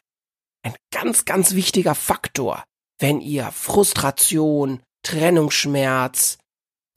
Ein 0.63 0.75
ganz, 0.91 1.25
ganz 1.25 1.53
wichtiger 1.55 1.95
Faktor, 1.95 2.63
wenn 2.99 3.21
ihr 3.21 3.51
Frustration, 3.51 4.81
Trennungsschmerz 5.03 6.37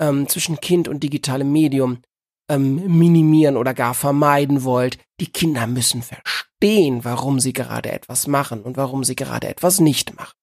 ähm, 0.00 0.28
zwischen 0.28 0.60
Kind 0.60 0.88
und 0.88 1.02
digitalem 1.02 1.50
Medium 1.50 2.02
ähm, 2.48 2.98
minimieren 2.98 3.56
oder 3.56 3.74
gar 3.74 3.94
vermeiden 3.94 4.62
wollt. 4.64 4.98
Die 5.20 5.30
Kinder 5.30 5.66
müssen 5.66 6.02
verstehen, 6.02 7.04
warum 7.04 7.40
sie 7.40 7.52
gerade 7.52 7.90
etwas 7.90 8.26
machen 8.26 8.62
und 8.62 8.76
warum 8.76 9.04
sie 9.04 9.16
gerade 9.16 9.48
etwas 9.48 9.80
nicht 9.80 10.14
machen. 10.14 10.36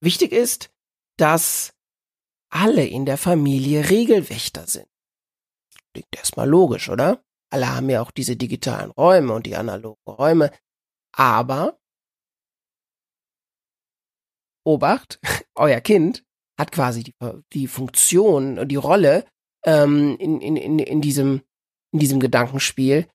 Wichtig 0.00 0.32
ist, 0.32 0.70
dass 1.16 1.72
alle 2.50 2.86
in 2.86 3.04
der 3.04 3.18
Familie 3.18 3.90
Regelwächter 3.90 4.66
sind. 4.66 4.86
Klingt 5.92 6.14
erstmal 6.16 6.48
logisch, 6.48 6.88
oder? 6.88 7.22
Alle 7.50 7.74
haben 7.74 7.88
ja 7.90 8.02
auch 8.02 8.10
diese 8.10 8.36
digitalen 8.36 8.90
Räume 8.90 9.32
und 9.32 9.46
die 9.46 9.56
analogen 9.56 10.00
Räume. 10.06 10.52
Aber 11.18 11.78
Obacht, 14.64 15.18
euer 15.54 15.80
Kind 15.80 16.24
hat 16.58 16.72
quasi 16.72 17.02
die, 17.02 17.14
die 17.52 17.66
Funktion 17.66 18.58
und 18.58 18.68
die 18.68 18.76
Rolle 18.76 19.26
ähm, 19.64 20.16
in, 20.18 20.40
in, 20.40 20.56
in, 20.56 20.78
in, 20.78 21.00
diesem, 21.00 21.42
in 21.92 21.98
diesem 21.98 22.20
Gedankenspiel, 22.20 23.08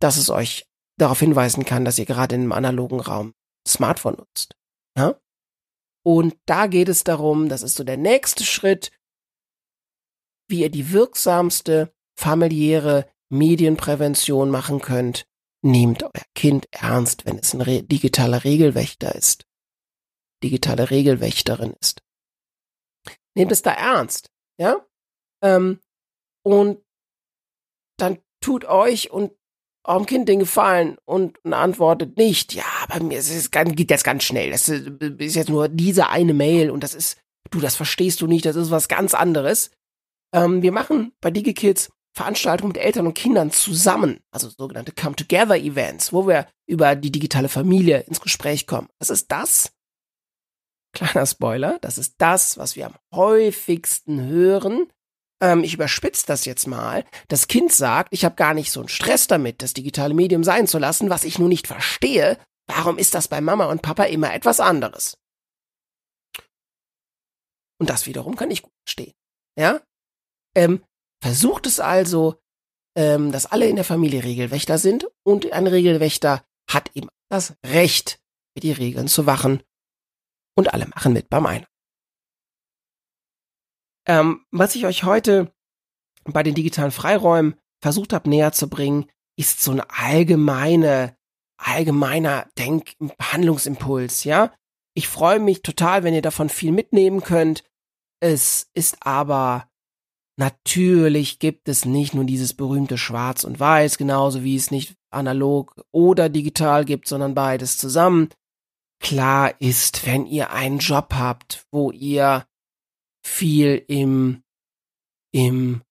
dass 0.00 0.16
es 0.16 0.30
euch 0.30 0.66
darauf 0.98 1.20
hinweisen 1.20 1.64
kann, 1.64 1.84
dass 1.84 1.98
ihr 1.98 2.06
gerade 2.06 2.34
in 2.34 2.42
einem 2.42 2.52
analogen 2.52 3.00
Raum 3.00 3.34
Smartphone 3.66 4.16
nutzt. 4.16 4.56
Ja? 4.96 5.20
Und 6.04 6.36
da 6.46 6.66
geht 6.66 6.88
es 6.88 7.04
darum, 7.04 7.48
das 7.48 7.62
ist 7.62 7.76
so 7.76 7.84
der 7.84 7.96
nächste 7.96 8.44
Schritt, 8.44 8.92
wie 10.48 10.60
ihr 10.60 10.70
die 10.70 10.92
wirksamste 10.92 11.92
familiäre 12.18 13.10
Medienprävention 13.30 14.50
machen 14.50 14.80
könnt. 14.80 15.26
Nehmt 15.66 16.04
euer 16.04 16.22
Kind 16.36 16.68
ernst, 16.70 17.26
wenn 17.26 17.38
es 17.38 17.52
ein 17.52 17.60
re 17.60 17.82
digitaler 17.82 18.44
Regelwächter 18.44 19.16
ist. 19.16 19.48
Digitale 20.44 20.90
Regelwächterin 20.90 21.74
ist. 21.80 22.04
Nehmt 23.34 23.50
es 23.50 23.62
da 23.62 23.72
ernst, 23.72 24.30
ja? 24.60 24.86
Ähm, 25.42 25.80
und 26.44 26.84
dann 27.98 28.18
tut 28.40 28.64
euch 28.64 29.10
und 29.10 29.32
eurem 29.82 30.06
Kind 30.06 30.28
den 30.28 30.38
Gefallen 30.38 30.98
und, 31.04 31.44
und 31.44 31.52
antwortet 31.52 32.16
nicht, 32.16 32.54
ja, 32.54 32.86
bei 32.88 33.00
mir 33.00 33.18
ist 33.18 33.30
es 33.30 33.50
ganz, 33.50 33.74
geht 33.74 33.90
jetzt 33.90 34.04
ganz 34.04 34.22
schnell. 34.22 34.52
Das 34.52 34.68
ist 34.68 35.34
jetzt 35.34 35.48
nur 35.48 35.68
diese 35.68 36.10
eine 36.10 36.32
Mail 36.32 36.70
und 36.70 36.84
das 36.84 36.94
ist, 36.94 37.20
du, 37.50 37.58
das 37.58 37.74
verstehst 37.74 38.20
du 38.20 38.28
nicht, 38.28 38.46
das 38.46 38.54
ist 38.54 38.70
was 38.70 38.86
ganz 38.86 39.14
anderes. 39.14 39.72
Ähm, 40.32 40.62
wir 40.62 40.70
machen 40.70 41.12
bei 41.20 41.32
DigiKids 41.32 41.90
Veranstaltungen 42.16 42.68
mit 42.68 42.78
Eltern 42.78 43.06
und 43.06 43.14
Kindern 43.14 43.50
zusammen, 43.50 44.20
also 44.30 44.48
sogenannte 44.48 44.92
Come-Together-Events, 44.92 46.14
wo 46.14 46.26
wir 46.26 46.48
über 46.66 46.96
die 46.96 47.12
digitale 47.12 47.50
Familie 47.50 48.00
ins 48.00 48.22
Gespräch 48.22 48.66
kommen. 48.66 48.88
Das 48.98 49.10
ist 49.10 49.30
das, 49.30 49.72
kleiner 50.94 51.26
Spoiler, 51.26 51.78
das 51.82 51.98
ist 51.98 52.14
das, 52.16 52.56
was 52.56 52.74
wir 52.74 52.86
am 52.86 52.94
häufigsten 53.14 54.26
hören, 54.26 54.90
ähm, 55.42 55.62
ich 55.62 55.74
überspitze 55.74 56.24
das 56.26 56.46
jetzt 56.46 56.66
mal, 56.66 57.04
das 57.28 57.48
Kind 57.48 57.70
sagt, 57.70 58.08
ich 58.12 58.24
habe 58.24 58.34
gar 58.34 58.54
nicht 58.54 58.72
so 58.72 58.80
einen 58.80 58.88
Stress 58.88 59.26
damit, 59.26 59.60
das 59.60 59.74
digitale 59.74 60.14
Medium 60.14 60.42
sein 60.42 60.66
zu 60.66 60.78
lassen, 60.78 61.10
was 61.10 61.24
ich 61.24 61.38
nur 61.38 61.50
nicht 61.50 61.66
verstehe, 61.66 62.38
warum 62.66 62.96
ist 62.96 63.14
das 63.14 63.28
bei 63.28 63.42
Mama 63.42 63.66
und 63.66 63.82
Papa 63.82 64.04
immer 64.04 64.32
etwas 64.32 64.58
anderes? 64.58 65.18
Und 67.78 67.90
das 67.90 68.06
wiederum 68.06 68.36
kann 68.36 68.50
ich 68.50 68.62
gut 68.62 68.72
verstehen. 68.86 69.12
Ja? 69.58 69.82
Ähm, 70.54 70.82
versucht 71.22 71.66
es 71.66 71.80
also, 71.80 72.40
ähm, 72.96 73.32
dass 73.32 73.46
alle 73.46 73.68
in 73.68 73.76
der 73.76 73.84
Familie 73.84 74.24
Regelwächter 74.24 74.78
sind 74.78 75.06
und 75.24 75.52
ein 75.52 75.66
Regelwächter 75.66 76.44
hat 76.70 76.90
eben 76.94 77.08
das 77.28 77.54
Recht, 77.64 78.20
mit 78.54 78.64
die 78.64 78.72
Regeln 78.72 79.08
zu 79.08 79.26
wachen 79.26 79.62
und 80.56 80.72
alle 80.72 80.86
machen 80.86 81.12
mit 81.12 81.28
beim 81.28 81.46
einen. 81.46 81.66
Ähm, 84.08 84.46
was 84.50 84.74
ich 84.74 84.86
euch 84.86 85.04
heute 85.04 85.52
bei 86.24 86.42
den 86.42 86.54
digitalen 86.54 86.92
Freiräumen 86.92 87.56
versucht 87.82 88.12
habe 88.12 88.30
näher 88.30 88.52
zu 88.52 88.68
bringen, 88.68 89.10
ist 89.38 89.60
so 89.62 89.72
ein 89.72 89.80
allgemeine, 89.80 91.16
allgemeiner 91.58 92.48
Denk- 92.56 92.96
Handlungsimpuls, 93.20 94.24
ja. 94.24 94.54
Ich 94.94 95.08
freue 95.08 95.40
mich 95.40 95.62
total, 95.62 96.04
wenn 96.04 96.14
ihr 96.14 96.22
davon 96.22 96.48
viel 96.48 96.72
mitnehmen 96.72 97.22
könnt. 97.22 97.64
Es 98.20 98.70
ist 98.72 98.96
aber 99.04 99.68
natürlich 100.36 101.38
gibt 101.38 101.68
es 101.68 101.84
nicht 101.84 102.14
nur 102.14 102.24
dieses 102.24 102.54
berühmte 102.54 102.98
Schwarz 102.98 103.44
und 103.44 103.58
Weiß, 103.58 103.98
genauso 103.98 104.44
wie 104.44 104.56
es 104.56 104.70
nicht 104.70 104.96
analog 105.10 105.82
oder 105.92 106.28
digital 106.28 106.84
gibt, 106.84 107.08
sondern 107.08 107.34
beides 107.34 107.76
zusammen. 107.78 108.28
Klar 109.00 109.60
ist, 109.60 110.06
wenn 110.06 110.26
ihr 110.26 110.50
einen 110.50 110.78
Job 110.78 111.14
habt, 111.14 111.66
wo 111.70 111.90
ihr 111.90 112.46
viel 113.24 113.84
im, 113.88 114.42
im 115.32 115.82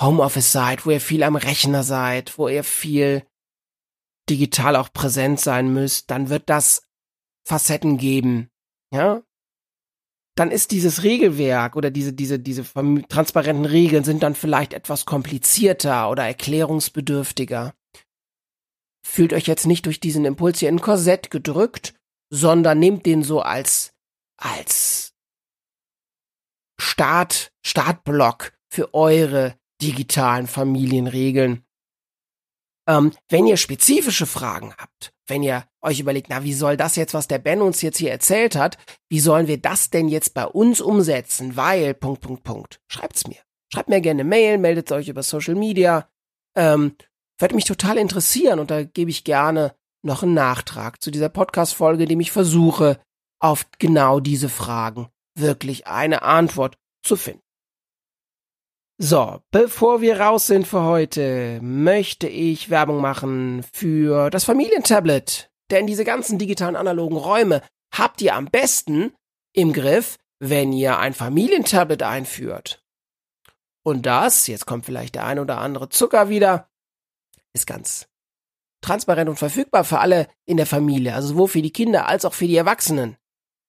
Homeoffice 0.00 0.52
seid, 0.52 0.86
wo 0.86 0.90
ihr 0.90 1.00
viel 1.00 1.22
am 1.22 1.36
Rechner 1.36 1.84
seid, 1.84 2.38
wo 2.38 2.48
ihr 2.48 2.64
viel 2.64 3.24
digital 4.28 4.76
auch 4.76 4.92
präsent 4.92 5.40
sein 5.40 5.72
müsst, 5.72 6.10
dann 6.10 6.28
wird 6.28 6.48
das 6.48 6.86
Facetten 7.46 7.98
geben, 7.98 8.50
ja? 8.92 9.22
Dann 10.40 10.50
ist 10.50 10.70
dieses 10.70 11.02
Regelwerk 11.02 11.76
oder 11.76 11.90
diese, 11.90 12.14
diese, 12.14 12.38
diese 12.38 12.64
transparenten 13.10 13.66
Regeln 13.66 14.04
sind 14.04 14.22
dann 14.22 14.34
vielleicht 14.34 14.72
etwas 14.72 15.04
komplizierter 15.04 16.08
oder 16.08 16.24
erklärungsbedürftiger. 16.24 17.74
fühlt 19.06 19.34
euch 19.34 19.46
jetzt 19.46 19.66
nicht 19.66 19.84
durch 19.84 20.00
diesen 20.00 20.24
Impuls 20.24 20.58
hier 20.58 20.70
in 20.70 20.80
Korsett 20.80 21.30
gedrückt, 21.30 21.92
sondern 22.30 22.78
nehmt 22.78 23.04
den 23.04 23.22
so 23.22 23.42
als, 23.42 23.92
als 24.38 25.12
Start, 26.80 27.52
Startblock 27.62 28.54
für 28.70 28.94
eure 28.94 29.58
digitalen 29.82 30.46
Familienregeln. 30.46 31.66
Ähm, 32.88 33.12
wenn 33.28 33.46
ihr 33.46 33.58
spezifische 33.58 34.24
Fragen 34.24 34.72
habt, 34.78 35.12
wenn 35.26 35.42
ihr 35.42 35.66
euch 35.82 36.00
überlegt, 36.00 36.28
na, 36.28 36.44
wie 36.44 36.52
soll 36.52 36.76
das 36.76 36.96
jetzt, 36.96 37.14
was 37.14 37.28
der 37.28 37.38
Ben 37.38 37.62
uns 37.62 37.82
jetzt 37.82 37.98
hier 37.98 38.10
erzählt 38.10 38.56
hat, 38.56 38.78
wie 39.08 39.20
sollen 39.20 39.46
wir 39.46 39.58
das 39.58 39.90
denn 39.90 40.08
jetzt 40.08 40.34
bei 40.34 40.46
uns 40.46 40.80
umsetzen? 40.80 41.56
Weil, 41.56 41.94
Punkt, 41.94 42.20
Punkt, 42.20 42.44
Punkt. 42.44 42.80
Schreibt's 42.88 43.26
mir. 43.26 43.38
Schreibt 43.72 43.88
mir 43.88 44.00
gerne 44.00 44.24
Mail, 44.24 44.58
meldet 44.58 44.90
euch 44.92 45.08
über 45.08 45.22
Social 45.22 45.54
Media. 45.54 46.08
Ähm, 46.56 46.96
würde 47.38 47.54
mich 47.54 47.64
total 47.64 47.96
interessieren 47.96 48.58
und 48.58 48.70
da 48.70 48.82
gebe 48.82 49.10
ich 49.10 49.24
gerne 49.24 49.74
noch 50.02 50.22
einen 50.22 50.34
Nachtrag 50.34 51.02
zu 51.02 51.10
dieser 51.10 51.28
Podcast-Folge, 51.28 52.06
dem 52.06 52.20
ich 52.20 52.32
versuche, 52.32 53.00
auf 53.40 53.66
genau 53.78 54.20
diese 54.20 54.48
Fragen 54.48 55.08
wirklich 55.36 55.86
eine 55.86 56.22
Antwort 56.22 56.76
zu 57.02 57.16
finden. 57.16 57.42
So, 58.98 59.40
bevor 59.50 60.02
wir 60.02 60.20
raus 60.20 60.46
sind 60.46 60.66
für 60.66 60.82
heute, 60.82 61.58
möchte 61.62 62.28
ich 62.28 62.68
Werbung 62.68 63.00
machen 63.00 63.64
für 63.72 64.28
das 64.28 64.44
Familientablet. 64.44 65.49
Denn 65.70 65.86
diese 65.86 66.04
ganzen 66.04 66.38
digitalen 66.38 66.76
analogen 66.76 67.16
Räume 67.16 67.62
habt 67.92 68.20
ihr 68.22 68.34
am 68.34 68.46
besten 68.46 69.12
im 69.52 69.72
Griff, 69.72 70.16
wenn 70.38 70.72
ihr 70.72 70.98
ein 70.98 71.14
Familientablet 71.14 72.02
einführt. 72.02 72.82
Und 73.82 74.06
das, 74.06 74.46
jetzt 74.46 74.66
kommt 74.66 74.86
vielleicht 74.86 75.14
der 75.14 75.26
ein 75.26 75.38
oder 75.38 75.58
andere 75.58 75.88
Zucker 75.88 76.28
wieder, 76.28 76.68
ist 77.52 77.66
ganz 77.66 78.08
transparent 78.82 79.28
und 79.28 79.36
verfügbar 79.36 79.84
für 79.84 79.98
alle 79.98 80.28
in 80.46 80.56
der 80.56 80.66
Familie, 80.66 81.14
also 81.14 81.28
sowohl 81.28 81.48
für 81.48 81.62
die 81.62 81.72
Kinder 81.72 82.06
als 82.06 82.24
auch 82.24 82.34
für 82.34 82.46
die 82.46 82.56
Erwachsenen. 82.56 83.16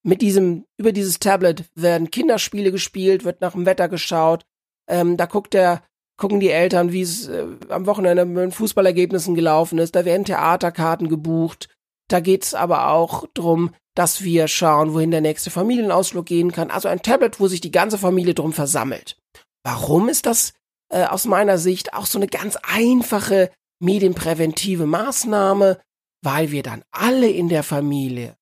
Mit 0.03 0.21
diesem, 0.21 0.65
über 0.77 0.93
dieses 0.93 1.19
Tablet 1.19 1.65
werden 1.75 2.09
Kinderspiele 2.09 2.71
gespielt, 2.71 3.23
wird 3.23 3.41
nach 3.41 3.51
dem 3.51 3.65
Wetter 3.65 3.87
geschaut, 3.89 4.45
ähm, 4.87 5.17
da 5.17 5.25
guckt 5.25 5.53
der, 5.53 5.83
gucken 6.17 6.39
die 6.39 6.49
Eltern, 6.49 6.91
wie 6.91 7.01
es 7.01 7.27
äh, 7.27 7.45
am 7.69 7.85
Wochenende 7.85 8.25
mit 8.25 8.37
den 8.37 8.51
Fußballergebnissen 8.51 9.35
gelaufen 9.35 9.79
ist. 9.79 9.95
Da 9.95 10.05
werden 10.05 10.25
Theaterkarten 10.25 11.07
gebucht. 11.07 11.69
Da 12.11 12.19
geht's 12.19 12.53
aber 12.53 12.89
auch 12.89 13.25
drum, 13.33 13.73
dass 13.95 14.21
wir 14.21 14.49
schauen, 14.49 14.93
wohin 14.93 15.11
der 15.11 15.21
nächste 15.21 15.49
Familienausflug 15.49 16.25
gehen 16.25 16.51
kann. 16.51 16.69
Also 16.69 16.89
ein 16.89 17.01
Tablet, 17.01 17.39
wo 17.39 17.47
sich 17.47 17.61
die 17.61 17.71
ganze 17.71 17.97
Familie 17.97 18.33
drum 18.33 18.51
versammelt. 18.51 19.17
Warum 19.63 20.09
ist 20.09 20.25
das 20.25 20.53
äh, 20.89 21.05
aus 21.05 21.25
meiner 21.25 21.57
Sicht 21.57 21.93
auch 21.93 22.05
so 22.05 22.17
eine 22.17 22.27
ganz 22.27 22.57
einfache 22.63 23.49
medienpräventive 23.79 24.85
Maßnahme? 24.85 25.79
Weil 26.21 26.51
wir 26.51 26.63
dann 26.63 26.83
alle 26.91 27.29
in 27.29 27.47
der 27.47 27.63
Familie, 27.63 28.35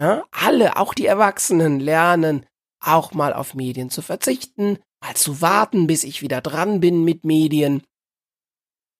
ja, 0.00 0.24
alle, 0.30 0.76
auch 0.76 0.94
die 0.94 1.06
Erwachsenen, 1.06 1.80
lernen, 1.80 2.46
auch 2.80 3.12
mal 3.14 3.34
auf 3.34 3.54
Medien 3.54 3.90
zu 3.90 4.00
verzichten, 4.00 4.78
mal 5.02 5.14
zu 5.14 5.40
warten, 5.40 5.88
bis 5.88 6.04
ich 6.04 6.22
wieder 6.22 6.40
dran 6.40 6.80
bin 6.80 7.04
mit 7.04 7.24
Medien. 7.24 7.82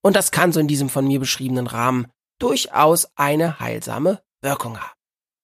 Und 0.03 0.15
das 0.17 0.31
kann 0.31 0.51
so 0.51 0.59
in 0.59 0.67
diesem 0.67 0.89
von 0.89 1.07
mir 1.07 1.19
beschriebenen 1.19 1.67
Rahmen 1.67 2.07
durchaus 2.39 3.07
eine 3.15 3.59
heilsame 3.59 4.21
Wirkung 4.41 4.79
haben. 4.79 4.97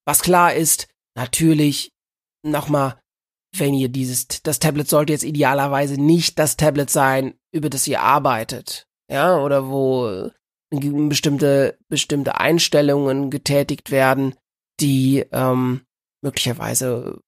Was 0.06 0.22
klar 0.22 0.54
ist, 0.54 0.88
natürlich 1.16 1.92
nochmal, 2.42 3.00
wenn 3.56 3.74
ihr 3.74 3.88
dieses, 3.88 4.28
das 4.42 4.58
Tablet 4.58 4.88
sollte 4.88 5.12
jetzt 5.12 5.24
idealerweise 5.24 6.00
nicht 6.00 6.38
das 6.38 6.56
Tablet 6.56 6.90
sein, 6.90 7.34
über 7.52 7.70
das 7.70 7.86
ihr 7.86 8.00
arbeitet, 8.00 8.86
ja, 9.10 9.38
oder 9.38 9.68
wo 9.68 10.30
bestimmte, 10.70 11.78
bestimmte 11.88 12.38
Einstellungen 12.38 13.30
getätigt 13.30 13.90
werden, 13.90 14.36
die 14.78 15.26
ähm, 15.32 15.82
möglicherweise 16.22 17.20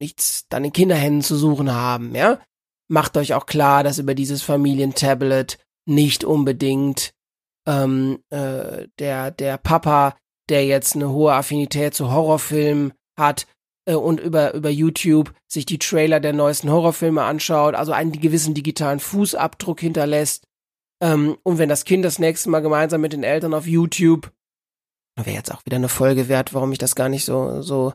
nichts 0.00 0.46
dann 0.48 0.64
in 0.64 0.72
Kinderhänden 0.72 1.22
zu 1.22 1.36
suchen 1.36 1.72
haben, 1.72 2.14
ja 2.14 2.40
macht 2.88 3.16
euch 3.16 3.34
auch 3.34 3.46
klar, 3.46 3.84
dass 3.84 3.98
über 3.98 4.14
dieses 4.14 4.42
Familientablet 4.42 5.58
nicht 5.86 6.24
unbedingt 6.24 7.12
ähm, 7.68 8.24
äh, 8.30 8.88
der, 8.98 9.30
der 9.30 9.58
Papa, 9.58 10.16
der 10.48 10.64
jetzt 10.64 10.96
eine 10.96 11.10
hohe 11.10 11.34
Affinität 11.34 11.94
zu 11.94 12.10
Horrorfilmen 12.10 12.94
hat 13.16 13.46
äh, 13.84 13.94
und 13.94 14.20
über, 14.20 14.54
über 14.54 14.70
YouTube 14.70 15.34
sich 15.46 15.66
die 15.66 15.78
Trailer 15.78 16.18
der 16.18 16.32
neuesten 16.32 16.70
Horrorfilme 16.70 17.22
anschaut, 17.22 17.74
also 17.74 17.92
einen 17.92 18.12
gewissen 18.12 18.54
digitalen 18.54 19.00
Fußabdruck 19.00 19.80
hinterlässt. 19.80 20.48
Ähm, 21.02 21.36
und 21.42 21.58
wenn 21.58 21.68
das 21.68 21.84
Kind 21.84 22.04
das 22.04 22.18
nächste 22.18 22.48
Mal 22.48 22.60
gemeinsam 22.60 23.02
mit 23.02 23.12
den 23.12 23.22
Eltern 23.22 23.52
auf 23.52 23.66
YouTube, 23.66 24.32
wäre 25.16 25.36
jetzt 25.36 25.52
auch 25.52 25.64
wieder 25.66 25.76
eine 25.76 25.88
Folge 25.88 26.28
wert, 26.28 26.54
warum 26.54 26.72
ich 26.72 26.78
das 26.78 26.94
gar 26.94 27.08
nicht 27.08 27.24
so, 27.24 27.60
so 27.60 27.92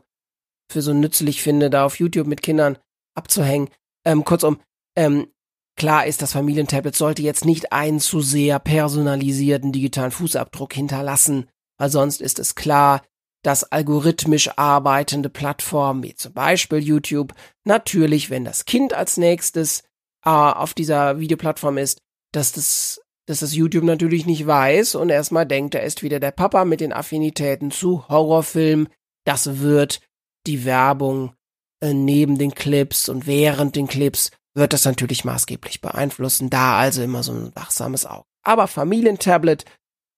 für 0.70 0.82
so 0.82 0.92
nützlich 0.92 1.42
finde, 1.42 1.68
da 1.68 1.84
auf 1.84 1.98
YouTube 1.98 2.26
mit 2.26 2.42
Kindern 2.42 2.78
abzuhängen. 3.16 3.70
Ähm, 4.06 4.24
kurzum, 4.24 4.60
ähm, 4.96 5.28
klar 5.76 6.06
ist, 6.06 6.22
das 6.22 6.32
Familientablet 6.32 6.94
sollte 6.94 7.22
jetzt 7.22 7.44
nicht 7.44 7.72
einen 7.72 8.00
zu 8.00 8.20
sehr 8.20 8.58
personalisierten 8.58 9.72
digitalen 9.72 10.10
Fußabdruck 10.10 10.72
hinterlassen, 10.72 11.48
weil 11.78 11.90
sonst 11.90 12.20
ist 12.20 12.38
es 12.38 12.54
klar, 12.54 13.02
dass 13.42 13.64
algorithmisch 13.64 14.50
arbeitende 14.56 15.28
Plattformen 15.28 16.02
wie 16.02 16.14
zum 16.14 16.32
Beispiel 16.32 16.78
YouTube 16.78 17.34
natürlich, 17.64 18.30
wenn 18.30 18.44
das 18.44 18.64
Kind 18.64 18.94
als 18.94 19.16
nächstes 19.16 19.82
äh, 20.24 20.30
auf 20.30 20.74
dieser 20.74 21.20
Videoplattform 21.20 21.78
ist, 21.78 21.98
dass 22.32 22.52
das, 22.52 23.02
dass 23.26 23.40
das 23.40 23.54
YouTube 23.54 23.84
natürlich 23.84 24.24
nicht 24.26 24.46
weiß 24.46 24.94
und 24.94 25.10
erstmal 25.10 25.46
denkt, 25.46 25.74
er 25.74 25.84
ist 25.84 26.02
wieder 26.02 26.20
der 26.20 26.30
Papa 26.30 26.64
mit 26.64 26.80
den 26.80 26.92
Affinitäten 26.92 27.70
zu 27.70 28.08
Horrorfilmen. 28.08 28.88
Das 29.24 29.60
wird 29.60 30.00
die 30.46 30.64
Werbung 30.64 31.34
äh, 31.80 31.92
neben 31.92 32.38
den 32.38 32.54
Clips 32.54 33.08
und 33.10 33.26
während 33.26 33.76
den 33.76 33.88
Clips 33.88 34.30
wird 34.54 34.72
das 34.72 34.84
natürlich 34.84 35.24
maßgeblich 35.24 35.80
beeinflussen. 35.80 36.50
Da 36.50 36.78
also 36.78 37.02
immer 37.02 37.22
so 37.22 37.32
ein 37.32 37.54
wachsames 37.54 38.06
Auge. 38.06 38.24
Aber 38.42 38.68
Familientablet 38.68 39.64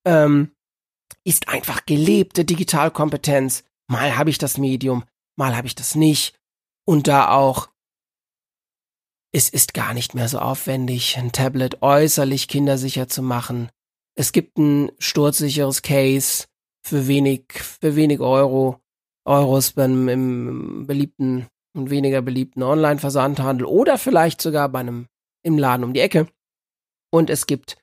ähm, 0.04 0.52
ist 1.24 1.48
einfach 1.48 1.86
gelebte 1.86 2.44
Digitalkompetenz. 2.44 3.64
Mal 3.88 4.16
habe 4.16 4.30
ich 4.30 4.38
das 4.38 4.58
Medium, 4.58 5.04
mal 5.36 5.56
habe 5.56 5.66
ich 5.66 5.74
das 5.74 5.94
nicht. 5.94 6.38
Und 6.86 7.08
da 7.08 7.30
auch, 7.30 7.68
es 9.32 9.48
ist 9.48 9.74
gar 9.74 9.94
nicht 9.94 10.14
mehr 10.14 10.28
so 10.28 10.38
aufwendig, 10.38 11.16
ein 11.18 11.32
Tablet 11.32 11.82
äußerlich 11.82 12.48
kindersicher 12.48 13.08
zu 13.08 13.22
machen. 13.22 13.70
Es 14.16 14.32
gibt 14.32 14.58
ein 14.58 14.92
sturzsicheres 14.98 15.82
Case 15.82 16.46
für 16.84 17.06
wenig, 17.06 17.52
für 17.52 17.96
wenig 17.96 18.20
Euro, 18.20 18.80
Euros 19.24 19.72
beim 19.72 20.08
im 20.08 20.86
beliebten 20.86 21.48
und 21.76 21.90
weniger 21.90 22.22
beliebten 22.22 22.62
Online-Versandhandel 22.62 23.66
oder 23.66 23.98
vielleicht 23.98 24.40
sogar 24.40 24.68
bei 24.68 24.80
einem 24.80 25.06
im 25.42 25.58
Laden 25.58 25.84
um 25.84 25.92
die 25.92 26.00
Ecke. 26.00 26.28
Und 27.10 27.30
es 27.30 27.46
gibt, 27.46 27.76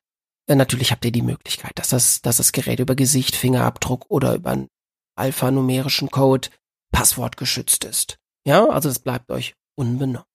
äh, 0.47 0.55
natürlich 0.55 0.91
habt 0.91 1.05
ihr 1.05 1.11
die 1.11 1.21
Möglichkeit, 1.21 1.71
dass 1.75 1.89
das, 1.89 2.21
dass 2.21 2.37
das 2.37 2.51
Gerät 2.51 2.79
über 2.79 2.95
Gesicht, 2.95 3.35
Fingerabdruck 3.35 4.05
oder 4.09 4.35
über 4.35 4.51
einen 4.51 4.67
alphanumerischen 5.15 6.09
Code 6.09 6.49
passwortgeschützt 6.91 7.85
ist. 7.85 8.17
Ja, 8.45 8.67
also 8.67 8.89
das 8.89 8.99
bleibt 8.99 9.31
euch 9.31 9.55
unbenommen. 9.75 10.27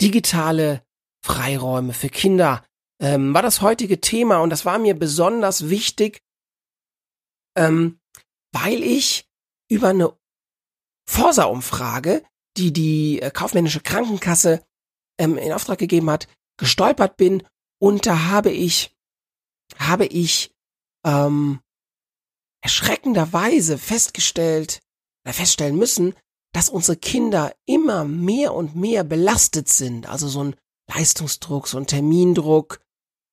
Digitale 0.00 0.82
Freiräume 1.24 1.92
für 1.92 2.08
Kinder 2.08 2.64
ähm, 3.00 3.34
war 3.34 3.42
das 3.42 3.60
heutige 3.60 4.00
Thema 4.00 4.38
und 4.38 4.50
das 4.50 4.64
war 4.64 4.78
mir 4.78 4.98
besonders 4.98 5.68
wichtig, 5.68 6.22
ähm, 7.56 8.00
weil 8.52 8.82
ich 8.82 9.28
über 9.70 9.88
eine 9.88 10.16
Forsa-Umfrage, 11.06 12.22
die 12.56 12.72
die 12.72 13.20
äh, 13.20 13.30
kaufmännische 13.30 13.80
Krankenkasse 13.80 14.64
ähm, 15.18 15.36
in 15.38 15.52
Auftrag 15.52 15.78
gegeben 15.78 16.10
hat, 16.10 16.28
gestolpert 16.58 17.16
bin 17.16 17.42
und 17.80 18.06
da 18.06 18.24
habe 18.26 18.50
ich 18.50 18.94
habe 19.78 20.06
ich 20.06 20.54
ähm, 21.04 21.60
erschreckenderweise 22.62 23.78
festgestellt 23.78 24.80
oder 25.24 25.32
feststellen 25.32 25.76
müssen, 25.76 26.14
dass 26.52 26.68
unsere 26.68 26.96
Kinder 26.96 27.54
immer 27.66 28.04
mehr 28.04 28.54
und 28.54 28.76
mehr 28.76 29.04
belastet 29.04 29.68
sind. 29.68 30.06
Also 30.06 30.28
so 30.28 30.44
ein 30.44 30.56
Leistungsdruck, 30.88 31.66
so 31.68 31.78
ein 31.78 31.86
Termindruck, 31.86 32.80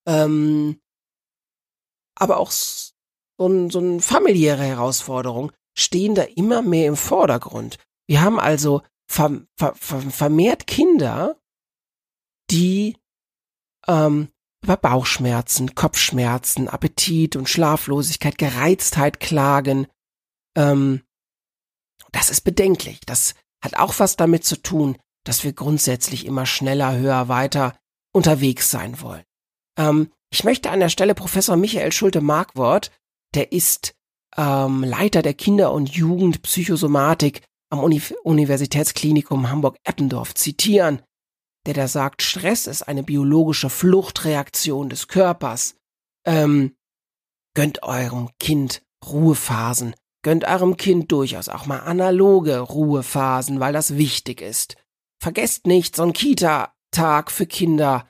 ähm, 0.07 0.79
aber 2.15 2.37
auch 2.37 2.51
so, 2.51 2.93
ein, 3.39 3.69
so 3.69 3.79
eine 3.79 4.01
familiäre 4.01 4.63
Herausforderung, 4.63 5.51
stehen 5.79 6.15
da 6.15 6.23
immer 6.23 6.61
mehr 6.61 6.87
im 6.87 6.95
Vordergrund. 6.95 7.77
Wir 8.07 8.21
haben 8.21 8.39
also 8.39 8.81
ver, 9.07 9.41
ver, 9.57 9.75
ver, 9.75 10.01
vermehrt 10.01 10.67
Kinder, 10.67 11.39
die 12.51 12.97
ähm, 13.87 14.29
über 14.63 14.77
Bauchschmerzen, 14.77 15.75
Kopfschmerzen, 15.75 16.67
Appetit 16.67 17.35
und 17.35 17.49
Schlaflosigkeit, 17.49 18.37
Gereiztheit 18.37 19.19
klagen. 19.19 19.87
Ähm, 20.57 21.01
das 22.11 22.29
ist 22.29 22.41
bedenklich. 22.41 22.99
Das 23.05 23.35
hat 23.63 23.75
auch 23.75 23.99
was 23.99 24.15
damit 24.15 24.43
zu 24.43 24.61
tun, 24.61 24.97
dass 25.23 25.43
wir 25.43 25.53
grundsätzlich 25.53 26.25
immer 26.25 26.45
schneller, 26.45 26.97
höher, 26.97 27.27
weiter 27.27 27.77
unterwegs 28.13 28.69
sein 28.69 28.99
wollen. 29.01 29.23
Ähm, 29.77 30.11
Ich 30.31 30.43
möchte 30.43 30.69
an 30.69 30.79
der 30.79 30.89
Stelle 30.89 31.15
Professor 31.15 31.55
Michael 31.55 31.91
Schulte-Markwort, 31.91 32.91
der 33.33 33.51
ist 33.51 33.95
ähm, 34.37 34.83
Leiter 34.83 35.21
der 35.21 35.33
Kinder- 35.33 35.71
und 35.71 35.89
Jugendpsychosomatik 35.89 37.41
am 37.69 37.79
Uni 37.79 38.01
Universitätsklinikum 38.23 39.49
Hamburg-Eppendorf 39.49 40.33
zitieren, 40.33 41.01
der 41.65 41.73
da 41.73 41.87
sagt, 41.87 42.21
Stress 42.21 42.67
ist 42.67 42.83
eine 42.83 43.03
biologische 43.03 43.69
Fluchtreaktion 43.69 44.89
des 44.89 45.07
Körpers. 45.07 45.75
Ähm, 46.25 46.75
gönnt 47.55 47.83
eurem 47.83 48.29
Kind 48.39 48.81
Ruhephasen, 49.05 49.95
gönnt 50.23 50.45
eurem 50.45 50.77
Kind 50.77 51.11
durchaus 51.11 51.49
auch 51.49 51.65
mal 51.65 51.79
analoge 51.79 52.59
Ruhephasen, 52.59 53.59
weil 53.59 53.73
das 53.73 53.97
wichtig 53.97 54.41
ist. 54.41 54.75
Vergesst 55.21 55.67
nicht, 55.67 55.95
so 55.95 56.03
ein 56.03 56.13
Kita-Tag 56.13 57.31
für 57.31 57.45
Kinder 57.45 58.09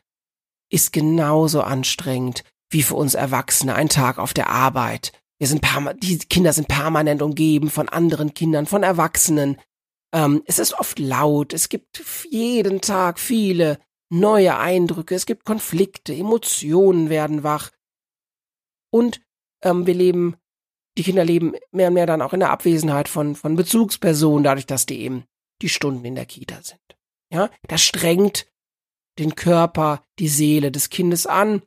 ist 0.71 0.93
genauso 0.93 1.61
anstrengend 1.61 2.43
wie 2.71 2.83
für 2.83 2.95
uns 2.95 3.15
Erwachsene 3.15 3.73
ein 3.73 3.89
Tag 3.89 4.19
auf 4.19 4.33
der 4.33 4.49
Arbeit. 4.49 5.11
Wir 5.39 5.47
sind 5.47 5.65
die 6.03 6.17
Kinder 6.19 6.51
sind 6.51 6.67
permanent 6.67 7.21
umgeben 7.21 7.69
von 7.69 7.87
anderen 7.87 8.33
Kindern, 8.33 8.65
von 8.65 8.83
Erwachsenen. 8.83 9.57
Ähm, 10.13 10.43
es 10.45 10.59
ist 10.59 10.73
oft 10.73 10.99
laut, 10.99 11.53
es 11.53 11.69
gibt 11.69 12.03
jeden 12.29 12.81
Tag 12.81 13.19
viele 13.19 13.79
neue 14.09 14.57
Eindrücke, 14.57 15.15
es 15.15 15.25
gibt 15.25 15.45
Konflikte, 15.45 16.13
Emotionen 16.13 17.09
werden 17.09 17.43
wach. 17.43 17.71
Und 18.91 19.21
ähm, 19.63 19.85
wir 19.85 19.93
leben, 19.93 20.35
die 20.97 21.03
Kinder 21.03 21.23
leben 21.23 21.53
mehr 21.71 21.87
und 21.87 21.93
mehr 21.93 22.07
dann 22.07 22.21
auch 22.21 22.33
in 22.33 22.39
der 22.41 22.49
Abwesenheit 22.49 23.07
von, 23.07 23.35
von 23.35 23.55
Bezugspersonen, 23.55 24.43
dadurch, 24.43 24.65
dass 24.65 24.85
die 24.85 24.99
eben 24.99 25.23
die 25.61 25.69
Stunden 25.69 26.03
in 26.03 26.15
der 26.15 26.25
Kita 26.25 26.61
sind. 26.63 26.81
Ja, 27.31 27.49
das 27.67 27.81
strengt 27.81 28.51
den 29.19 29.35
Körper, 29.35 30.03
die 30.17 30.27
Seele 30.27 30.71
des 30.71 30.89
Kindes 30.89 31.27
an 31.27 31.61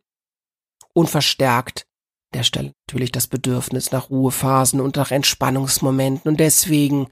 und 0.92 1.08
verstärkt 1.08 1.86
der 2.32 2.42
Stelle 2.42 2.72
natürlich 2.86 3.12
das 3.12 3.26
Bedürfnis 3.26 3.92
nach 3.92 4.10
Ruhephasen 4.10 4.80
und 4.80 4.96
nach 4.96 5.10
Entspannungsmomenten 5.10 6.30
und 6.30 6.40
deswegen 6.40 7.08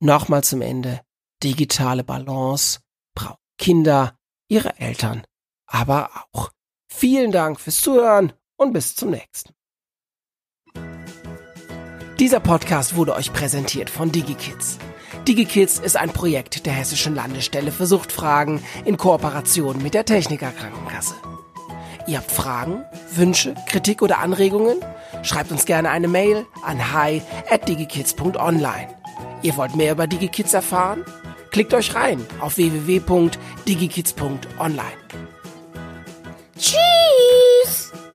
nochmal 0.00 0.44
zum 0.44 0.62
Ende 0.62 1.00
digitale 1.42 2.04
Balance 2.04 2.80
brauchen 3.14 3.36
Kinder, 3.58 4.16
ihre 4.48 4.78
Eltern, 4.78 5.24
aber 5.66 6.10
auch. 6.32 6.50
Vielen 6.88 7.32
Dank 7.32 7.60
fürs 7.60 7.80
Zuhören 7.80 8.32
und 8.56 8.72
bis 8.72 8.94
zum 8.94 9.10
nächsten. 9.10 9.54
Dieser 12.20 12.40
Podcast 12.40 12.94
wurde 12.94 13.14
euch 13.14 13.32
präsentiert 13.32 13.90
von 13.90 14.12
DigiKids. 14.12 14.78
DigiKids 15.26 15.78
ist 15.78 15.96
ein 15.96 16.12
Projekt 16.12 16.66
der 16.66 16.72
Hessischen 16.72 17.14
Landesstelle 17.14 17.72
für 17.72 17.86
Suchtfragen 17.86 18.62
in 18.84 18.96
Kooperation 18.96 19.82
mit 19.82 19.94
der 19.94 20.04
Techniker 20.04 20.52
Krankenkasse. 20.52 21.14
Ihr 22.06 22.18
habt 22.18 22.30
Fragen, 22.30 22.84
Wünsche, 23.12 23.54
Kritik 23.66 24.02
oder 24.02 24.18
Anregungen? 24.18 24.76
Schreibt 25.22 25.50
uns 25.50 25.64
gerne 25.64 25.88
eine 25.90 26.08
Mail 26.08 26.44
an 26.62 26.92
hi 26.92 27.22
at 27.50 27.66
digikids.online. 27.66 28.88
Ihr 29.42 29.56
wollt 29.56 29.74
mehr 29.74 29.92
über 29.92 30.06
DigiKids 30.06 30.52
erfahren? 30.52 31.04
Klickt 31.50 31.72
euch 31.72 31.94
rein 31.94 32.26
auf 32.40 32.56
www.digikids.online. 32.56 34.82
Tschüss! 36.58 37.94